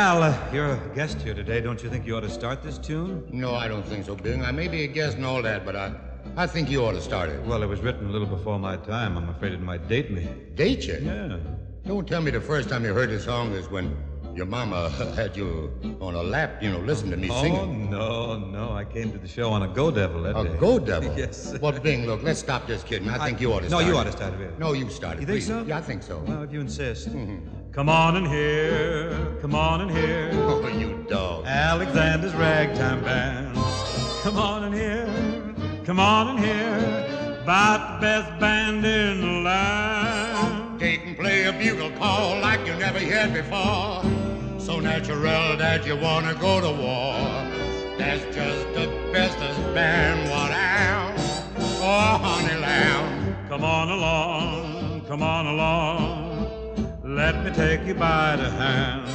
Al, 0.06 0.22
uh, 0.22 0.38
you're 0.54 0.74
a 0.74 0.91
guest 0.94 1.20
here 1.24 1.34
today. 1.34 1.60
Don't 1.62 1.82
you 1.82 1.89
think 1.89 2.06
you 2.06 2.15
ought 2.15 2.20
to 2.22 2.30
start 2.30 2.62
this 2.62 2.78
tune? 2.78 3.28
No, 3.32 3.56
I 3.56 3.68
don't 3.68 3.84
think 3.84 4.06
so, 4.06 4.13
Bing. 4.15 4.46
I 4.46 4.52
may 4.52 4.68
be 4.68 4.84
a 4.84 4.88
guest 4.88 5.18
and 5.18 5.26
all 5.26 5.41
that, 5.41 5.65
but 5.65 5.76
I, 5.76 5.96
I 6.38 6.46
think 6.46 6.69
you 6.69 6.86
ought 6.86 6.92
to 6.92 7.02
start 7.02 7.29
it. 7.32 7.42
Well, 7.42 7.63
it 7.63 7.65
was 7.65 7.79
written 7.79 8.08
a 8.08 8.12
little 8.12 8.27
before 8.27 8.60
my 8.60 8.77
time. 8.77 9.17
I'm 9.17 9.29
afraid 9.29 9.54
it 9.54 9.62
might 9.62 9.88
date 9.88 10.12
me. 10.12 10.29
Date 10.54 10.86
you? 10.86 11.00
Yeah. 11.02 11.38
Don't 11.88 12.08
tell 12.08 12.21
me 12.21 12.29
the 12.29 12.40
first 12.40 12.69
time 12.69 12.86
you 12.86 12.94
heard 12.94 13.10
the 13.10 13.19
song 13.19 13.54
is 13.54 13.67
when 13.71 13.98
your 14.36 14.46
mama 14.46 14.90
had 15.15 15.36
you 15.36 15.71
on 16.00 16.13
a 16.13 16.21
lap, 16.21 16.62
you 16.62 16.69
know, 16.71 16.77
listen 16.82 17.10
to 17.10 17.17
me 17.17 17.27
sing. 17.29 17.56
Oh, 17.56 17.63
singing. 17.63 17.90
no, 17.90 18.36
no. 18.38 18.73
I 18.73 18.86
came 18.86 19.12
to 19.12 19.17
the 19.17 19.27
show 19.27 19.50
on 19.50 19.63
a 19.63 19.67
Go 19.67 19.90
Devil 19.90 20.21
that 20.21 20.38
A 20.38 20.44
day. 20.44 20.56
go 20.60 20.77
devil? 20.94 21.17
yes. 21.17 21.58
Well, 21.60 21.71
Bing, 21.79 22.06
look, 22.06 22.21
let's 22.21 22.40
stop 22.42 22.67
this 22.67 22.84
kidding. 22.84 23.10
I, 23.10 23.15
I- 23.15 23.25
think 23.25 23.42
you 23.42 23.52
ought 23.52 23.62
to 23.63 23.69
no, 23.69 23.79
start 23.79 23.86
you 23.86 23.94
it. 23.94 23.98
ought 23.98 24.04
to 24.04 24.12
start 24.12 24.34
it. 24.40 24.60
No, 24.60 24.73
you 24.73 24.88
start 24.92 25.17
it. 25.17 25.21
You 25.21 25.25
think 25.25 25.40
please. 25.40 25.48
so? 25.48 25.63
Yeah, 25.63 25.79
I 25.79 25.82
think 25.82 26.04
so. 26.04 26.19
Well, 26.27 26.44
if 26.44 26.52
you 26.54 26.62
insist. 26.62 27.10
Mhm. 27.10 27.42
Come 27.76 27.90
on 27.90 28.15
in 28.15 28.23
here. 28.23 29.36
Come 29.42 29.54
on 29.54 29.82
in 29.82 29.90
here. 29.90 30.30
Oh, 30.34 30.65
you 30.65 31.06
dog. 31.10 31.46
Alexander's 31.46 32.34
Ragtime 32.34 33.04
Band. 33.04 33.54
Come 34.23 34.38
on 34.38 34.63
in 34.63 34.71
here. 34.71 35.54
Come 35.84 36.00
on 36.00 36.30
in 36.30 36.38
here. 36.42 37.38
About 37.44 38.00
the 38.00 38.08
best 38.08 38.40
band 38.40 38.86
in 38.86 39.19
the 39.19 39.42
land. 39.42 40.80
They 40.80 40.96
can 40.96 41.15
play 41.15 41.48
a 41.48 41.52
bugle 41.52 41.92
call 41.98 42.40
like 42.40 42.65
you 42.65 42.76
never 42.76 43.00
heard 43.00 43.34
before. 43.34 44.02
So 44.58 44.80
natural 44.80 45.58
that 45.58 45.86
you 45.86 45.98
wanna 45.98 46.34
go 46.36 46.62
to 46.62 46.71
war. 46.71 47.15
That's 47.98 48.23
just 48.34 48.73
the 48.73 48.88
bestest 49.12 49.60
band 49.73 50.30
what 50.30 50.52
out. 50.52 51.13
Oh, 51.82 52.19
honey 52.23 52.58
lamb. 52.58 53.36
Come 53.50 53.65
on 53.65 53.90
along, 53.90 55.02
come 55.10 55.21
on 55.21 55.48
along. 55.48 56.25
Let 57.16 57.46
me 57.46 57.52
take 57.52 57.86
you 57.86 57.94
by 57.94 58.36
the 58.36 58.50
hand. 58.50 59.08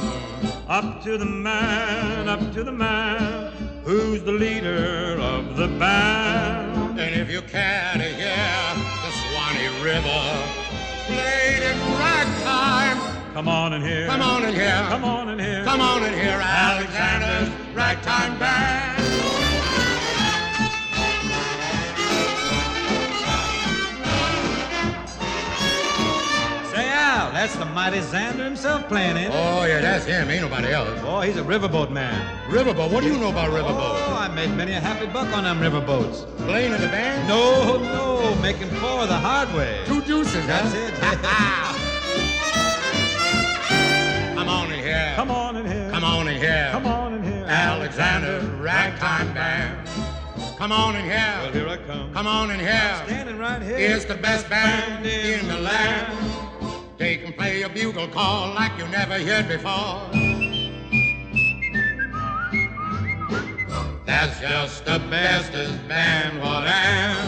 Up 0.67 1.03
to 1.03 1.19
the 1.19 1.25
man, 1.25 2.27
up 2.27 2.51
to 2.53 2.63
the 2.63 2.71
man, 2.71 3.51
who's 3.83 4.23
the 4.23 4.31
leader 4.31 5.17
of 5.19 5.55
the 5.55 5.67
band. 5.67 6.99
And 6.99 7.13
if 7.21 7.29
you 7.29 7.43
care 7.43 7.93
to 7.93 7.99
hear 7.99 8.73
the 9.05 9.11
Swanee 9.21 9.83
River 9.83 10.23
played 11.05 11.61
in 11.61 11.77
ragtime, 11.99 12.97
Come 13.35 13.47
on 13.47 13.73
in 13.73 13.83
here. 13.83 14.07
come 14.07 14.21
on 14.23 14.45
in 14.45 14.55
here. 14.55 14.83
Come 14.89 15.03
on 15.03 15.29
in 15.29 15.37
here. 15.39 15.63
Come 15.63 15.81
on 15.81 16.03
in 16.03 16.13
here, 16.13 16.41
Alexander's 16.41 17.49
Ragtime 17.75 18.39
Band. 18.39 18.90
That's 27.41 27.55
the 27.55 27.65
mighty 27.65 27.97
Xander 27.97 28.45
himself 28.45 28.87
playing 28.87 29.17
it. 29.17 29.31
Oh, 29.33 29.65
yeah, 29.65 29.81
that's 29.81 30.05
him. 30.05 30.29
Ain't 30.29 30.43
nobody 30.43 30.71
else. 30.73 30.99
Oh, 31.03 31.21
he's 31.21 31.37
a 31.37 31.41
riverboat 31.41 31.89
man. 31.89 32.13
Riverboat? 32.47 32.91
What 32.91 33.01
do 33.01 33.11
you 33.11 33.17
know 33.17 33.31
about 33.31 33.49
riverboats? 33.49 33.97
Oh, 33.97 34.15
I 34.15 34.27
made 34.27 34.51
many 34.51 34.73
a 34.73 34.79
happy 34.79 35.07
buck 35.07 35.35
on 35.35 35.45
them 35.45 35.59
riverboats. 35.59 36.27
Playing 36.45 36.71
in 36.73 36.79
the 36.79 36.87
band? 36.89 37.27
No, 37.27 37.79
no, 37.79 38.35
making 38.43 38.69
four 38.69 39.07
the 39.07 39.17
hard 39.17 39.51
way. 39.55 39.81
Two 39.87 40.03
deuces, 40.03 40.45
That's 40.45 40.71
huh? 40.71 40.81
it. 44.29 44.35
Come 44.35 44.47
on 44.47 44.71
in 44.71 44.79
here. 44.83 45.13
Come 45.15 45.31
on 45.31 45.55
in 45.55 45.65
here. 45.65 45.89
Come 45.89 46.03
on 46.03 46.27
in 46.27 46.39
here. 46.39 46.69
Come 46.71 46.85
on 46.85 47.13
in 47.15 47.23
here. 47.23 47.45
Alexander 47.45 48.41
Ragtime 48.61 49.33
Band. 49.33 49.89
Come 50.59 50.71
on 50.71 50.95
in 50.95 51.05
here. 51.05 51.39
Well, 51.41 51.51
here 51.51 51.67
I 51.67 51.77
come. 51.77 52.13
Come 52.13 52.27
on 52.27 52.51
in 52.51 52.59
here. 52.59 53.01
Standing 53.07 53.39
right 53.39 53.63
here. 53.63 53.77
It's 53.79 54.05
the 54.05 54.13
best 54.13 54.47
band 54.47 55.07
in 55.07 55.47
the 55.47 55.57
land. 55.57 56.40
They 57.01 57.17
can 57.17 57.33
play 57.33 57.63
a 57.63 57.67
bugle 57.67 58.07
call 58.09 58.53
like 58.53 58.77
you 58.77 58.87
never 58.89 59.17
heard 59.17 59.47
before. 59.47 60.07
That's 64.05 64.39
just 64.39 64.85
the 64.85 64.99
bestest 65.09 65.87
band 65.87 66.39
what 66.39 66.67
am 66.67 67.25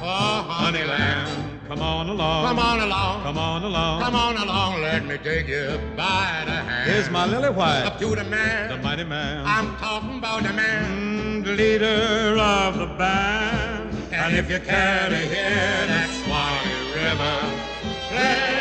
for 0.00 0.52
Honeyland. 0.52 1.66
Come 1.66 1.80
on 1.80 2.10
along. 2.10 2.46
Come 2.46 2.58
on 2.58 2.80
along. 2.80 3.22
Come 3.22 3.38
on 3.38 3.62
along. 3.62 4.02
Come 4.02 4.14
on 4.14 4.36
along, 4.36 4.82
let 4.82 5.06
me 5.06 5.16
take 5.16 5.48
you 5.48 5.80
by 5.96 6.42
the 6.44 6.52
hand. 6.52 6.90
Here's 6.90 7.08
my 7.08 7.24
lily 7.24 7.48
white. 7.48 7.84
Up 7.84 7.98
to 7.98 8.14
the 8.14 8.24
man. 8.24 8.68
The 8.68 8.76
mighty 8.82 9.04
man. 9.04 9.46
I'm 9.46 9.74
talking 9.78 10.18
about 10.18 10.42
the 10.42 10.52
man. 10.52 11.40
Mm, 11.40 11.44
the 11.46 11.52
leader 11.52 12.36
of 12.38 12.76
the 12.76 12.86
band. 12.98 13.96
And 14.12 14.36
if 14.36 14.50
you 14.50 14.58
care 14.58 15.08
to 15.08 15.16
hear 15.16 15.86
that 15.88 16.10
Swanee 16.10 16.92
River 16.92 17.66
playing 18.10 18.55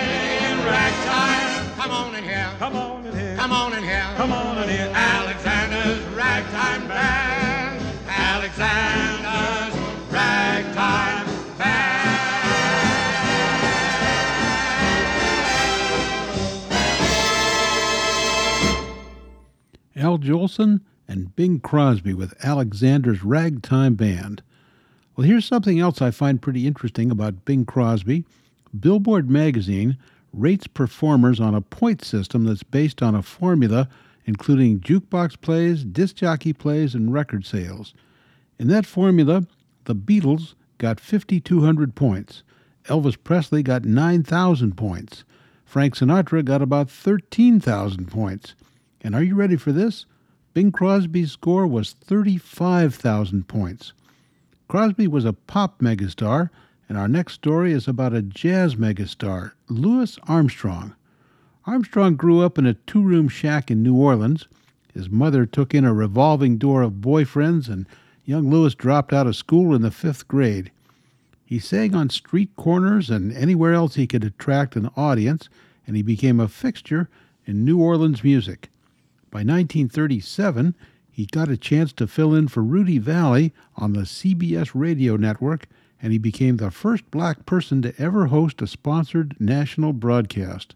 ragtime, 0.65 1.71
come 1.75 1.91
on 1.91 2.15
in 2.15 2.23
here. 2.23 2.51
Come 2.59 2.75
on 2.75 3.05
in 3.05 3.13
here. 3.15 3.35
Come 3.35 3.51
on 3.51 3.73
in 3.73 3.83
here. 3.83 4.05
Come 4.17 4.31
on 4.31 4.63
in 4.63 4.69
here. 4.69 4.91
Alexander's 4.93 6.03
Ragtime 6.15 6.87
Band. 6.87 7.81
Alexander's 8.07 9.75
Ragtime 10.11 11.27
Band. 11.57 12.05
Al 19.95 20.17
Jolson 20.17 20.81
and 21.07 21.35
Bing 21.35 21.59
Crosby 21.59 22.13
with 22.13 22.33
Alexander's 22.43 23.23
Ragtime 23.23 23.95
Band. 23.95 24.41
Well, 25.15 25.27
here's 25.27 25.45
something 25.45 25.79
else 25.79 26.01
I 26.01 26.11
find 26.11 26.41
pretty 26.41 26.67
interesting 26.67 27.11
about 27.11 27.45
Bing 27.45 27.65
Crosby. 27.65 28.25
Billboard 28.77 29.29
magazine 29.29 29.97
rates 30.35 30.67
performers 30.67 31.39
on 31.39 31.55
a 31.55 31.61
point 31.61 32.03
system 32.03 32.43
that's 32.45 32.63
based 32.63 33.01
on 33.01 33.15
a 33.15 33.21
formula 33.21 33.87
including 34.25 34.79
jukebox 34.79 35.39
plays, 35.39 35.83
disc 35.83 36.15
jockey 36.15 36.51
plays, 36.51 36.95
and 36.95 37.13
record 37.13 37.45
sales. 37.45 37.93
In 38.59 38.67
that 38.67 38.85
formula, 38.85 39.45
the 39.85 39.95
Beatles 39.95 40.55
got 40.77 40.99
5,200 40.99 41.95
points. 41.95 42.43
Elvis 42.85 43.17
Presley 43.23 43.63
got 43.63 43.85
9,000 43.85 44.75
points. 44.75 45.23
Frank 45.63 45.95
Sinatra 45.95 46.43
got 46.43 46.61
about 46.61 46.89
13,000 46.89 48.07
points. 48.07 48.55
And 49.01 49.15
are 49.15 49.23
you 49.23 49.35
ready 49.35 49.55
for 49.55 49.71
this? 49.71 50.05
Bing 50.53 50.71
Crosby's 50.71 51.31
score 51.31 51.67
was 51.67 51.91
35,000 51.91 53.47
points. 53.47 53.93
Crosby 54.67 55.07
was 55.07 55.25
a 55.25 55.33
pop 55.33 55.79
megastar, 55.79 56.49
and 56.87 56.97
our 56.97 57.07
next 57.07 57.33
story 57.33 57.71
is 57.71 57.87
about 57.87 58.13
a 58.13 58.21
jazz 58.21 58.75
megastar, 58.75 59.51
Louis 59.69 60.17
Armstrong. 60.27 60.95
Armstrong 61.65 62.15
grew 62.15 62.41
up 62.41 62.57
in 62.57 62.65
a 62.65 62.75
two 62.75 63.01
room 63.01 63.27
shack 63.27 63.71
in 63.71 63.81
New 63.81 63.95
Orleans. 63.95 64.47
His 64.93 65.09
mother 65.09 65.45
took 65.45 65.73
in 65.73 65.83
a 65.83 65.93
revolving 65.93 66.57
door 66.57 66.83
of 66.83 67.01
boyfriends, 67.01 67.67
and 67.67 67.87
young 68.23 68.49
Louis 68.49 68.75
dropped 68.75 69.13
out 69.13 69.27
of 69.27 69.35
school 69.35 69.73
in 69.73 69.81
the 69.81 69.91
fifth 69.91 70.27
grade. 70.27 70.71
He 71.43 71.59
sang 71.59 71.95
on 71.95 72.09
street 72.09 72.55
corners 72.55 73.09
and 73.09 73.31
anywhere 73.33 73.73
else 73.73 73.95
he 73.95 74.07
could 74.07 74.23
attract 74.23 74.75
an 74.75 74.89
audience, 74.95 75.49
and 75.87 75.95
he 75.95 76.01
became 76.01 76.39
a 76.39 76.47
fixture 76.47 77.09
in 77.45 77.65
New 77.65 77.79
Orleans 77.79 78.23
music. 78.23 78.69
By 79.31 79.39
1937, 79.39 80.75
he 81.11 81.25
got 81.25 81.49
a 81.49 81.57
chance 81.57 81.93
to 81.93 82.07
fill 82.07 82.33
in 82.33 82.47
for 82.47 82.61
Rudy 82.63 82.97
Vallee 82.97 83.53
on 83.75 83.93
the 83.93 84.01
CBS 84.01 84.71
radio 84.73 85.15
network, 85.15 85.67
and 86.05 86.11
he 86.11 86.19
became 86.19 86.57
the 86.57 86.69
first 86.69 87.09
black 87.09 87.47
person 87.47 87.81
to 87.81 87.91
ever 87.99 88.27
host 88.27 88.61
a 88.61 88.67
sponsored 88.67 89.35
national 89.39 89.91
broadcast. 89.91 90.75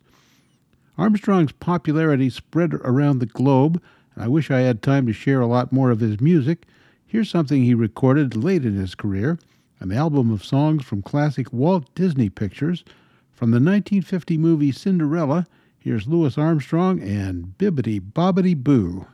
Armstrong's 0.97 1.51
popularity 1.51 2.31
spread 2.31 2.73
around 2.73 3.19
the 3.19 3.27
globe, 3.27 3.79
and 4.15 4.23
I 4.23 4.27
wish 4.27 4.49
I 4.49 4.61
had 4.61 4.81
time 4.81 5.05
to 5.05 5.13
share 5.13 5.39
a 5.39 5.45
lot 5.45 5.71
more 5.71 5.91
of 5.91 5.99
his 5.99 6.19
music. 6.19 6.65
Here's 7.05 7.29
something 7.29 7.63
he 7.63 7.75
recorded 7.75 8.35
late 8.35 8.65
in 8.65 8.73
his 8.73 8.95
career 8.95 9.37
an 9.79 9.91
album 9.91 10.31
of 10.31 10.43
songs 10.43 10.83
from 10.83 11.03
classic 11.03 11.53
Walt 11.53 11.93
Disney 11.93 12.29
pictures. 12.29 12.83
From 13.31 13.51
the 13.51 13.57
1950 13.57 14.35
movie 14.39 14.71
Cinderella, 14.71 15.45
here's 15.77 16.07
Louis 16.07 16.39
Armstrong 16.39 16.99
and 17.03 17.53
Bibbidi 17.59 18.01
Bobbidi 18.01 18.55
Boo. 18.55 19.05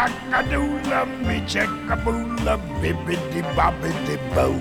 Salakadoola, 0.00 1.04
me 1.26 1.40
checkaboola, 1.52 2.56
bibbidi 2.80 3.42
bobbidi 3.54 4.16
boo. 4.34 4.56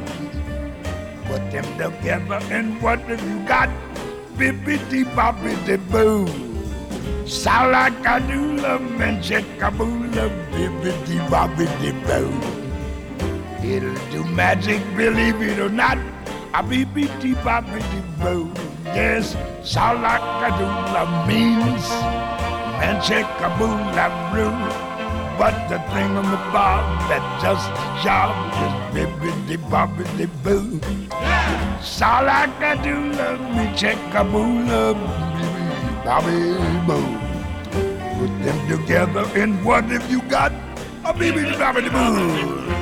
Put 1.28 1.50
them 1.52 1.64
together 1.78 2.40
and 2.52 2.82
what 2.82 3.00
have 3.08 3.24
you 3.24 3.40
got? 3.48 3.70
Bibbidi 4.38 5.06
bobbidi 5.16 5.78
boo. 5.92 6.26
Salakadoola, 7.24 8.82
me 8.98 9.08
checkaboola, 9.28 10.28
bibbidi 10.52 11.18
bobbidi 11.32 11.92
boo. 12.06 12.34
It'll 13.66 13.96
do 14.12 14.26
magic, 14.26 14.82
believe 14.98 15.42
it 15.42 15.58
or 15.58 15.70
not. 15.70 15.98
A 16.54 16.62
bibbidi 16.62 17.34
bobbidi 17.48 18.02
boo. 18.20 18.52
Yes, 18.84 19.36
salakadoola 19.64 21.26
means 21.28 21.86
and 22.84 23.02
checkaboola 23.02 24.06
brew. 24.34 24.89
But 25.40 25.70
the 25.70 25.80
thing 25.94 26.18
on 26.18 26.30
the 26.32 26.38
bob 26.52 26.84
that 27.08 27.24
the 27.42 27.54
job 28.04 28.36
is 28.66 28.74
bibbidi 28.94 29.58
bobbidi 29.72 30.28
boo. 30.44 30.82
Salakadoola, 31.80 33.40
me 33.56 33.66
checkaboola, 33.80 34.82
bibbidi 35.38 35.94
bobbidi 36.04 36.88
boo. 36.88 37.08
Put 38.20 38.32
them 38.44 38.60
together 38.68 39.26
and 39.42 39.64
what 39.64 39.86
have 39.86 40.12
you 40.12 40.22
got? 40.24 40.52
A 41.06 41.14
bibbidi 41.14 41.54
bobbidi 41.54 41.90
boo. 41.90 42.79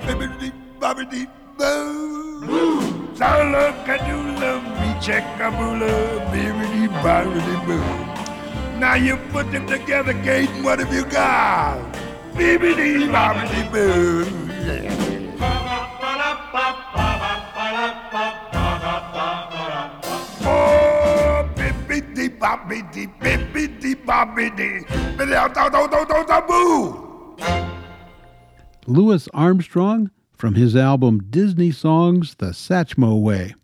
bibbidi 0.02 0.52
bobbidi 0.80 1.26
boo. 1.58 2.80
Salakadoola 3.14 4.62
me 4.80 4.88
checkaboola, 5.00 5.92
bibbidi 6.30 6.88
bobbidi 7.02 7.56
boo. 7.66 8.78
Now 8.78 8.94
you 8.94 9.16
put 9.30 9.50
them 9.52 9.66
together, 9.66 10.14
Kate, 10.24 10.50
what 10.62 10.78
have 10.78 10.92
you 10.92 11.04
got? 11.04 11.78
Bibbidi 12.34 13.08
bobbidi 13.08 13.62
boo. 13.72 14.24
Oh, 20.46 21.48
bibbidi 21.56 22.28
bobbidi, 22.28 23.06
bibbidi 23.20 23.94
bobbidi, 23.94 24.84
bibbidi 25.16 26.46
boo. 26.48 27.03
Louis 28.86 29.26
Armstrong 29.32 30.10
from 30.36 30.56
his 30.56 30.76
album 30.76 31.26
Disney 31.30 31.70
Songs 31.70 32.34
The 32.34 32.52
Satchmo 32.52 33.18
Way. 33.18 33.54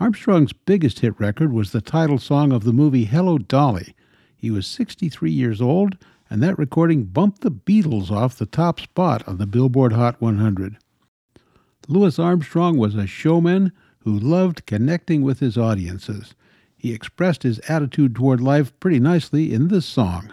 Armstrong's 0.00 0.52
biggest 0.52 0.98
hit 0.98 1.18
record 1.20 1.52
was 1.52 1.70
the 1.70 1.80
title 1.80 2.18
song 2.18 2.50
of 2.50 2.64
the 2.64 2.72
movie 2.72 3.04
Hello 3.04 3.38
Dolly. 3.38 3.94
He 4.36 4.50
was 4.50 4.66
63 4.66 5.30
years 5.30 5.62
old, 5.62 5.96
and 6.28 6.42
that 6.42 6.58
recording 6.58 7.04
bumped 7.04 7.42
the 7.42 7.52
Beatles 7.52 8.10
off 8.10 8.36
the 8.36 8.46
top 8.46 8.80
spot 8.80 9.22
on 9.28 9.38
the 9.38 9.46
Billboard 9.46 9.92
Hot 9.92 10.20
100. 10.20 10.76
Louis 11.86 12.18
Armstrong 12.18 12.78
was 12.78 12.96
a 12.96 13.06
showman 13.06 13.70
who 14.00 14.18
loved 14.18 14.66
connecting 14.66 15.22
with 15.22 15.38
his 15.38 15.56
audiences. 15.56 16.34
He 16.76 16.92
expressed 16.92 17.44
his 17.44 17.60
attitude 17.68 18.16
toward 18.16 18.40
life 18.40 18.72
pretty 18.80 18.98
nicely 18.98 19.52
in 19.52 19.68
this 19.68 19.86
song. 19.86 20.32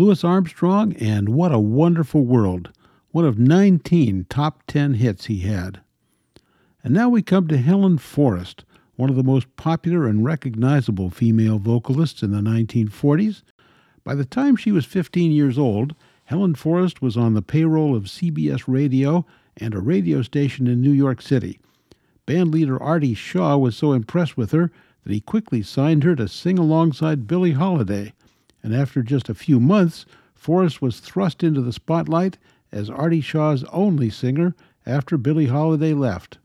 Louis 0.00 0.24
Armstrong, 0.24 0.94
and 0.94 1.28
What 1.28 1.52
a 1.52 1.58
Wonderful 1.58 2.24
World, 2.24 2.70
one 3.10 3.26
of 3.26 3.38
19 3.38 4.24
top 4.30 4.62
10 4.66 4.94
hits 4.94 5.26
he 5.26 5.40
had. 5.40 5.82
And 6.82 6.94
now 6.94 7.10
we 7.10 7.20
come 7.20 7.46
to 7.48 7.58
Helen 7.58 7.98
Forrest, 7.98 8.64
one 8.96 9.10
of 9.10 9.16
the 9.16 9.22
most 9.22 9.54
popular 9.56 10.06
and 10.06 10.24
recognizable 10.24 11.10
female 11.10 11.58
vocalists 11.58 12.22
in 12.22 12.30
the 12.30 12.38
1940s. 12.38 13.42
By 14.02 14.14
the 14.14 14.24
time 14.24 14.56
she 14.56 14.72
was 14.72 14.86
15 14.86 15.32
years 15.32 15.58
old, 15.58 15.94
Helen 16.24 16.54
Forrest 16.54 17.02
was 17.02 17.18
on 17.18 17.34
the 17.34 17.42
payroll 17.42 17.94
of 17.94 18.04
CBS 18.04 18.62
Radio 18.66 19.26
and 19.58 19.74
a 19.74 19.80
radio 19.80 20.22
station 20.22 20.66
in 20.66 20.80
New 20.80 20.92
York 20.92 21.20
City. 21.20 21.60
Bandleader 22.26 22.80
Artie 22.80 23.12
Shaw 23.12 23.58
was 23.58 23.76
so 23.76 23.92
impressed 23.92 24.38
with 24.38 24.52
her 24.52 24.70
that 25.04 25.12
he 25.12 25.20
quickly 25.20 25.60
signed 25.60 26.04
her 26.04 26.16
to 26.16 26.26
sing 26.26 26.58
alongside 26.58 27.26
Billie 27.26 27.52
Holiday 27.52 28.14
and 28.62 28.74
after 28.74 29.02
just 29.02 29.28
a 29.28 29.34
few 29.34 29.60
months, 29.60 30.06
Forrest 30.34 30.80
was 30.80 31.00
thrust 31.00 31.42
into 31.42 31.60
the 31.60 31.72
spotlight 31.72 32.38
as 32.72 32.88
Artie 32.88 33.20
Shaw's 33.20 33.64
only 33.64 34.10
singer 34.10 34.54
after 34.86 35.18
Billie 35.18 35.46
Holiday 35.46 35.92
left. 35.92 36.38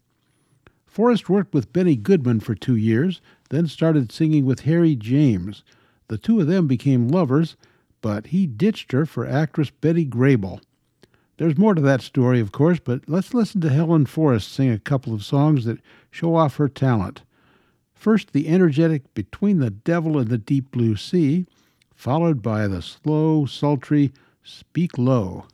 Forrest 0.86 1.30
worked 1.30 1.54
with 1.54 1.74
Benny 1.74 1.96
Goodman 1.96 2.40
for 2.40 2.56
two 2.56 2.76
years, 2.76 3.22
then 3.50 3.68
started 3.68 4.12
singing 4.12 4.46
with 4.46 4.62
Harry 4.62 4.96
James. 4.96 5.64
The 6.08 6.18
two 6.18 6.40
of 6.40 6.48
them 6.48 6.68
became 6.68 7.10
lovers, 7.10 7.58
but 8.02 8.28
he 8.28 8.48
ditched 8.48 8.92
her 8.92 9.06
for 9.06 9.26
actress 9.28 9.70
Betty 9.70 10.06
Grable. 10.06 10.62
There's 11.38 11.58
more 11.58 11.74
to 11.74 11.82
that 11.82 12.02
story, 12.02 12.40
of 12.40 12.54
course, 12.54 12.80
but 12.80 13.10
let's 13.10 13.34
listen 13.34 13.60
to 13.62 13.70
Helen 13.70 14.06
Forrest 14.06 14.54
sing 14.54 14.70
a 14.72 14.80
couple 14.80 15.14
of 15.14 15.26
songs 15.26 15.66
that 15.66 15.80
show 16.10 16.36
off 16.36 16.56
her 16.56 16.70
talent. 16.70 17.24
First, 17.94 18.32
the 18.32 18.48
energetic 18.48 19.14
Between 19.14 19.60
the 19.60 19.72
Devil 19.72 20.18
and 20.18 20.30
the 20.30 20.38
Deep 20.38 20.72
Blue 20.72 20.96
Sea, 20.96 21.46
followed 21.96 22.42
by 22.44 22.68
the 22.68 22.82
slow, 22.82 23.46
sultry 23.46 24.12
Speak 24.44 24.98
Low. 24.98 25.46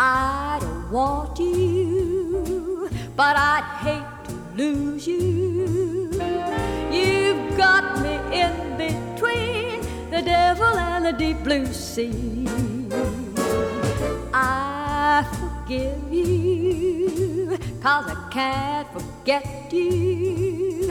I 0.00 0.58
don't 0.60 0.92
want 0.92 1.38
you, 1.38 2.90
but 3.16 3.36
I'd 3.36 3.64
hate 3.80 4.28
to 4.28 4.34
lose 4.56 5.06
you. 5.06 5.37
The 11.12 11.16
deep 11.16 11.42
blue 11.42 11.64
sea. 11.64 12.46
I 14.34 15.24
forgive 15.40 16.12
you, 16.12 17.56
cause 17.80 18.10
I 18.14 18.28
can't 18.30 18.88
forget 18.92 19.72
you. 19.72 20.86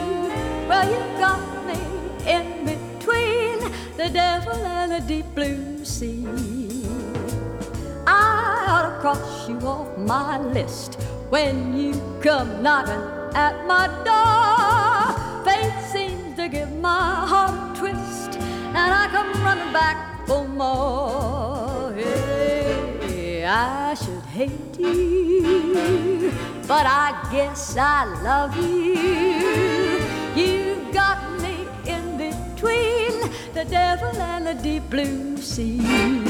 Well, 0.67 0.85
you 0.89 1.01
got 1.19 1.43
me 1.67 1.77
in 2.25 2.65
between 2.65 3.59
the 3.95 4.09
devil 4.09 4.55
and 4.55 4.91
the 4.93 5.01
deep 5.07 5.27
blue 5.35 5.85
sea. 5.85 6.25
I 8.07 8.65
ought 8.69 8.89
to 8.89 8.99
cross 9.01 9.47
you 9.47 9.59
off 9.59 9.95
my 9.99 10.39
list 10.39 10.95
when 11.29 11.77
you 11.77 11.93
come 12.21 12.63
knocking 12.63 13.05
at 13.35 13.67
my 13.67 13.85
door. 14.07 15.45
Fate 15.45 15.79
seems 15.91 16.35
to 16.37 16.49
give 16.49 16.71
my 16.71 17.27
heart 17.31 17.56
and 18.77 18.93
I 18.93 19.07
come 19.07 19.31
running 19.43 19.73
back 19.73 20.27
for 20.27 20.47
more. 20.47 21.93
Hey, 21.93 23.43
I 23.45 23.95
should 23.95 24.25
hate 24.37 24.77
you, 24.77 26.31
but 26.67 26.85
I 26.85 27.27
guess 27.31 27.75
I 27.77 28.05
love 28.21 28.55
you. 28.55 28.93
You've 30.39 30.93
got 30.93 31.19
me 31.41 31.55
in 31.85 32.03
between 32.25 33.13
the 33.53 33.65
devil 33.65 34.15
and 34.31 34.45
the 34.45 34.53
deep 34.53 34.89
blue 34.89 35.37
sea. 35.37 36.26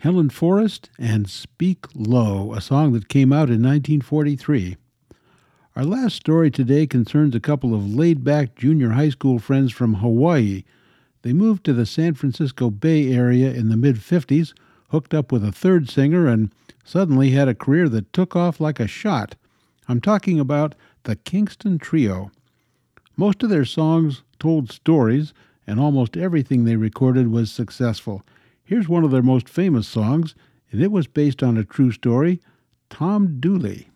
Helen 0.00 0.30
Forrest, 0.30 0.88
and 0.98 1.28
Speak 1.28 1.84
Low, 1.94 2.54
a 2.54 2.62
song 2.62 2.94
that 2.94 3.10
came 3.10 3.34
out 3.34 3.50
in 3.50 3.62
1943. 3.62 4.78
Our 5.76 5.84
last 5.84 6.16
story 6.16 6.50
today 6.50 6.86
concerns 6.86 7.34
a 7.34 7.40
couple 7.40 7.74
of 7.74 7.94
laid 7.94 8.24
back 8.24 8.54
junior 8.54 8.92
high 8.92 9.10
school 9.10 9.38
friends 9.38 9.72
from 9.72 9.96
Hawaii. 9.96 10.64
They 11.20 11.34
moved 11.34 11.64
to 11.64 11.74
the 11.74 11.84
San 11.84 12.14
Francisco 12.14 12.70
Bay 12.70 13.12
Area 13.12 13.52
in 13.52 13.68
the 13.68 13.76
mid 13.76 13.96
50s, 13.96 14.54
hooked 14.88 15.12
up 15.12 15.30
with 15.30 15.44
a 15.44 15.52
third 15.52 15.90
singer, 15.90 16.26
and 16.26 16.50
suddenly 16.82 17.32
had 17.32 17.48
a 17.48 17.54
career 17.54 17.86
that 17.90 18.10
took 18.14 18.34
off 18.34 18.58
like 18.58 18.80
a 18.80 18.86
shot. 18.86 19.34
I'm 19.86 20.00
talking 20.00 20.40
about 20.40 20.74
the 21.02 21.16
Kingston 21.16 21.78
Trio. 21.78 22.30
Most 23.18 23.42
of 23.42 23.50
their 23.50 23.66
songs 23.66 24.22
told 24.38 24.72
stories, 24.72 25.34
and 25.66 25.78
almost 25.78 26.16
everything 26.16 26.64
they 26.64 26.76
recorded 26.76 27.30
was 27.30 27.52
successful. 27.52 28.22
Here's 28.70 28.88
one 28.88 29.02
of 29.02 29.10
their 29.10 29.20
most 29.20 29.48
famous 29.48 29.88
songs, 29.88 30.36
and 30.70 30.80
it 30.80 30.92
was 30.92 31.08
based 31.08 31.42
on 31.42 31.56
a 31.56 31.64
true 31.64 31.90
story 31.90 32.40
Tom 32.88 33.40
Dooley. 33.40 33.88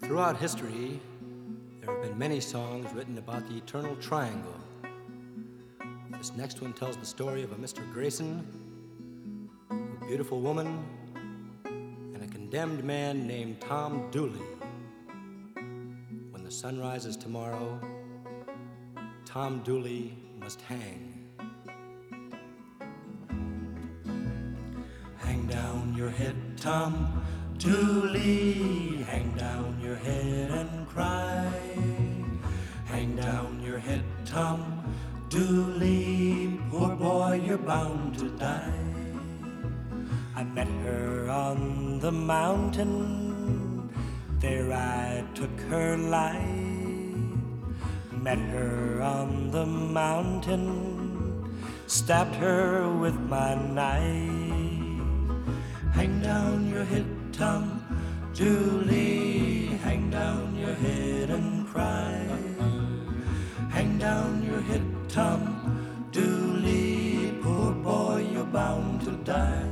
Throughout 0.00 0.36
history, 0.36 1.00
there 1.80 1.92
have 1.92 2.02
been 2.04 2.16
many 2.16 2.38
songs 2.38 2.92
written 2.94 3.18
about 3.18 3.48
the 3.48 3.56
Eternal 3.56 3.96
Triangle. 3.96 4.54
This 6.10 6.32
next 6.36 6.62
one 6.62 6.74
tells 6.74 6.96
the 6.96 7.06
story 7.06 7.42
of 7.42 7.50
a 7.50 7.56
Mr. 7.56 7.82
Grayson, 7.92 8.46
a 9.68 10.06
beautiful 10.06 10.40
woman, 10.40 10.84
and 11.64 12.22
a 12.22 12.28
condemned 12.28 12.84
man 12.84 13.26
named 13.26 13.60
Tom 13.60 14.08
Dooley. 14.12 14.57
The 16.48 16.54
sun 16.54 16.80
rises 16.80 17.14
tomorrow, 17.14 17.78
Tom 19.26 19.60
Dooley 19.64 20.16
must 20.40 20.62
hang. 20.62 21.28
Hang 25.18 25.46
down 25.46 25.94
your 25.94 26.08
head, 26.08 26.36
Tom 26.56 27.22
Dooley. 27.58 29.04
Hang 29.06 29.30
down 29.36 29.78
your 29.82 29.96
head 29.96 30.50
and 30.50 30.88
cry. 30.88 31.52
Hang 32.86 33.14
down 33.14 33.60
your 33.62 33.78
head, 33.78 34.04
Tom 34.24 34.82
Dooley. 35.28 36.58
Poor 36.70 36.96
boy, 36.96 37.42
you're 37.44 37.58
bound 37.58 38.18
to 38.20 38.30
die. 38.38 38.72
I 40.34 40.44
met 40.44 40.68
her 40.86 41.28
on 41.28 41.98
the 41.98 42.10
mountain. 42.10 43.27
There 44.40 44.72
I 44.72 45.24
took 45.34 45.60
her 45.68 45.96
life. 45.96 46.38
Met 48.12 48.38
her 48.38 49.02
on 49.02 49.50
the 49.50 49.66
mountain. 49.66 51.58
Stabbed 51.88 52.36
her 52.36 52.88
with 52.88 53.18
my 53.18 53.56
knife. 53.56 54.38
Hang 55.92 56.20
down 56.22 56.70
your 56.70 56.84
head, 56.84 57.06
Tom 57.32 57.82
Dooley. 58.32 59.66
Hang 59.82 60.08
down 60.10 60.54
your 60.56 60.74
head 60.74 61.30
and 61.30 61.66
cry. 61.66 62.24
Hang 63.70 63.98
down 63.98 64.44
your 64.44 64.60
head, 64.60 64.84
Tom 65.08 65.42
Dooley. 66.12 67.32
Poor 67.42 67.72
boy, 67.72 68.28
you're 68.32 68.44
bound 68.44 69.00
to 69.00 69.10
die. 69.24 69.68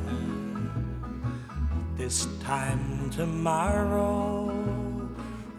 This 1.97 2.27
time 2.41 3.11
tomorrow, 3.11 4.56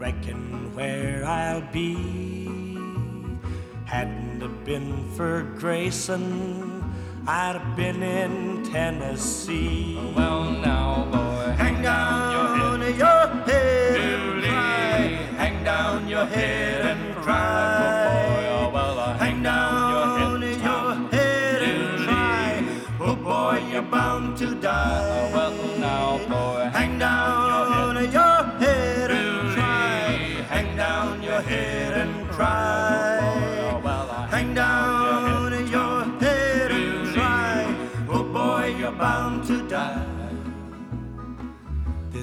reckon 0.07 0.73
where 0.73 1.25
I'll 1.25 1.67
be. 1.73 1.95
Hadn't 3.83 4.41
it 4.41 4.63
been 4.63 5.11
for 5.17 5.43
Grayson, 5.59 6.23
I'd 7.27 7.57
have 7.57 7.75
been 7.75 8.01
in 8.01 8.63
Tennessee. 8.71 9.99
Well, 10.15 10.36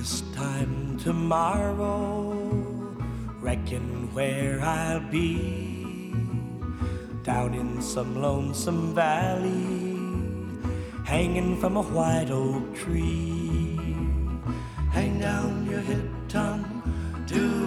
This 0.05 0.21
time 0.35 0.99
tomorrow, 0.99 2.35
reckon 3.41 4.13
where 4.13 4.61
I'll 4.61 5.01
be. 5.01 6.13
Down 7.23 7.55
in 7.55 7.81
some 7.81 8.21
lonesome 8.21 8.95
valley, 8.95 10.61
hanging 11.07 11.59
from 11.59 11.79
a 11.79 11.83
white 11.83 12.31
oak 12.31 12.77
tree. 12.77 13.81
Hang 14.93 15.21
down 15.21 15.65
your 15.71 15.81
head, 15.81 16.11
Tom 16.29 16.61
Dooley. 17.27 17.64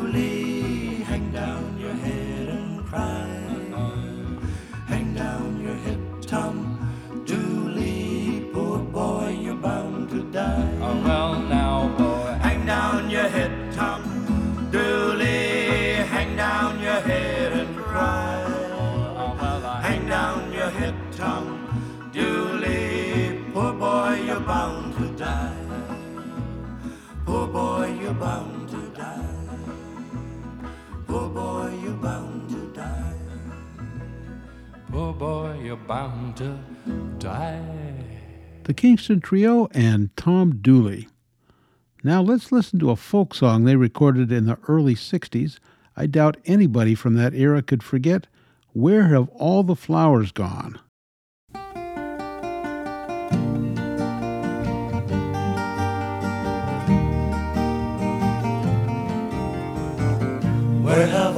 Down 12.67 13.09
your 13.09 13.29
head, 13.29 13.73
Tom 13.73 14.01
Dooley. 14.71 15.95
Hang 16.13 16.35
down 16.35 16.79
your 16.81 16.99
head 16.99 17.53
and 17.53 17.77
cry. 17.77 18.43
Hang 19.81 20.05
down 20.07 20.51
your 20.51 20.69
head, 20.69 20.95
Tom 21.13 21.45
Dooley. 22.11 23.39
Poor 23.53 23.71
boy, 23.71 24.21
you're 24.27 24.41
bound 24.41 24.93
to 24.97 25.07
die. 25.15 25.53
Poor 27.25 27.47
boy, 27.47 27.97
you're 28.01 28.13
bound 28.13 28.69
to 28.69 28.81
die. 28.89 29.37
Poor 31.07 31.29
boy, 31.29 31.73
you're 31.83 31.93
bound 31.93 32.49
to 32.49 32.61
die. 32.73 33.13
Poor 34.91 35.13
boy, 35.13 35.57
you're 35.63 35.77
bound 35.77 36.35
to 36.37 36.59
die. 37.17 37.63
The 38.65 38.73
Kingston 38.73 39.21
Trio 39.21 39.69
and 39.73 40.13
Tom 40.17 40.59
Dooley. 40.61 41.07
Now 42.03 42.21
let's 42.21 42.51
listen 42.51 42.77
to 42.79 42.91
a 42.91 42.95
folk 42.95 43.33
song 43.33 43.63
they 43.63 43.75
recorded 43.75 44.31
in 44.31 44.45
the 44.45 44.59
early 44.67 44.93
60s. 44.93 45.57
I 45.95 46.05
doubt 46.05 46.37
anybody 46.45 46.93
from 46.93 47.15
that 47.15 47.33
era 47.33 47.63
could 47.63 47.81
forget 47.81 48.27
Where 48.73 49.07
Have 49.07 49.29
All 49.29 49.63
the 49.63 49.75
Flowers 49.75 50.31
Gone? 50.31 50.79
Where 60.83 61.07
have 61.07 61.36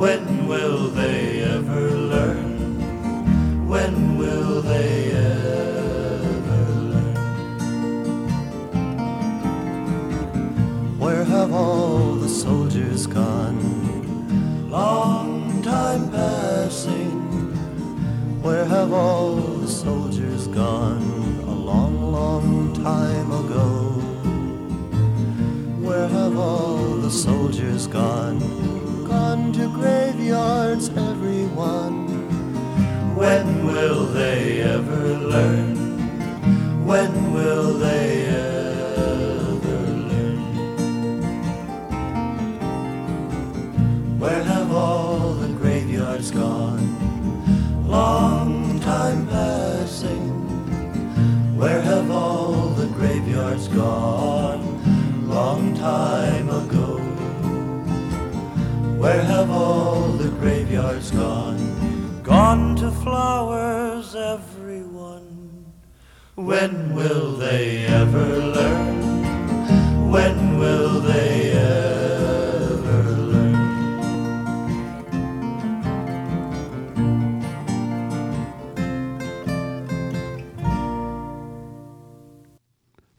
When 0.00 0.48
will 0.48 0.88
they 0.88 1.42
ever 1.42 1.90
learn? 1.90 3.68
When 3.68 4.16
will 4.16 4.62
they 4.62 5.12
ever 5.12 6.64
learn? 6.92 7.16
Where 10.98 11.22
have 11.22 11.52
all 11.52 12.14
the 12.14 12.30
soldiers 12.30 13.06
gone? 13.06 14.70
Long 14.70 15.60
time 15.60 16.10
passing. 16.10 17.20
Where 18.40 18.64
have 18.64 18.94
all 18.94 19.34
the 19.36 19.68
soldiers 19.68 20.46
gone? 20.46 21.42
A 21.46 21.52
long, 21.52 22.10
long 22.10 22.72
time 22.72 23.30
ago. 23.44 23.68
Where 25.86 26.08
have 26.08 26.38
all 26.38 26.96
the 26.96 27.10
soldiers 27.10 27.86
gone? 27.86 28.79
Graveyards, 29.72 30.88
everyone. 30.90 32.08
When 33.16 33.64
will 33.66 34.06
they 34.06 34.60
ever 34.62 35.08
learn? 35.18 35.76
When 36.86 37.32
will 37.32 37.74
they 37.74 38.26
ever 38.26 39.78
learn? 40.10 40.40
Where 44.18 44.42
have 44.42 44.72
all 44.72 45.34
the 45.34 45.48
graveyards 45.48 46.30
gone? 46.30 46.86
Long 47.86 48.80
time 48.80 49.26
passing. 49.28 50.28
Where 51.56 51.82
have 51.82 52.10
all 52.10 52.70
the 52.70 52.86
graveyards 52.86 53.68
gone? 53.68 55.28
Long 55.28 55.74
time 55.76 56.48
ago. 56.48 56.98
Where 59.00 59.22
have 59.22 59.49
When 66.50 66.94
will 66.96 67.36
they 67.36 67.86
ever 67.86 68.26
learn? 68.26 70.10
When 70.10 70.58
will 70.58 70.98
they 70.98 71.52
ever 71.52 73.02
learn? 73.04 73.54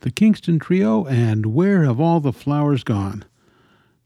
The 0.02 0.12
Kingston 0.12 0.60
Trio 0.60 1.06
and 1.06 1.46
Where 1.46 1.86
Have 1.86 2.02
All 2.02 2.20
the 2.20 2.34
Flowers 2.34 2.84
Gone? 2.84 3.24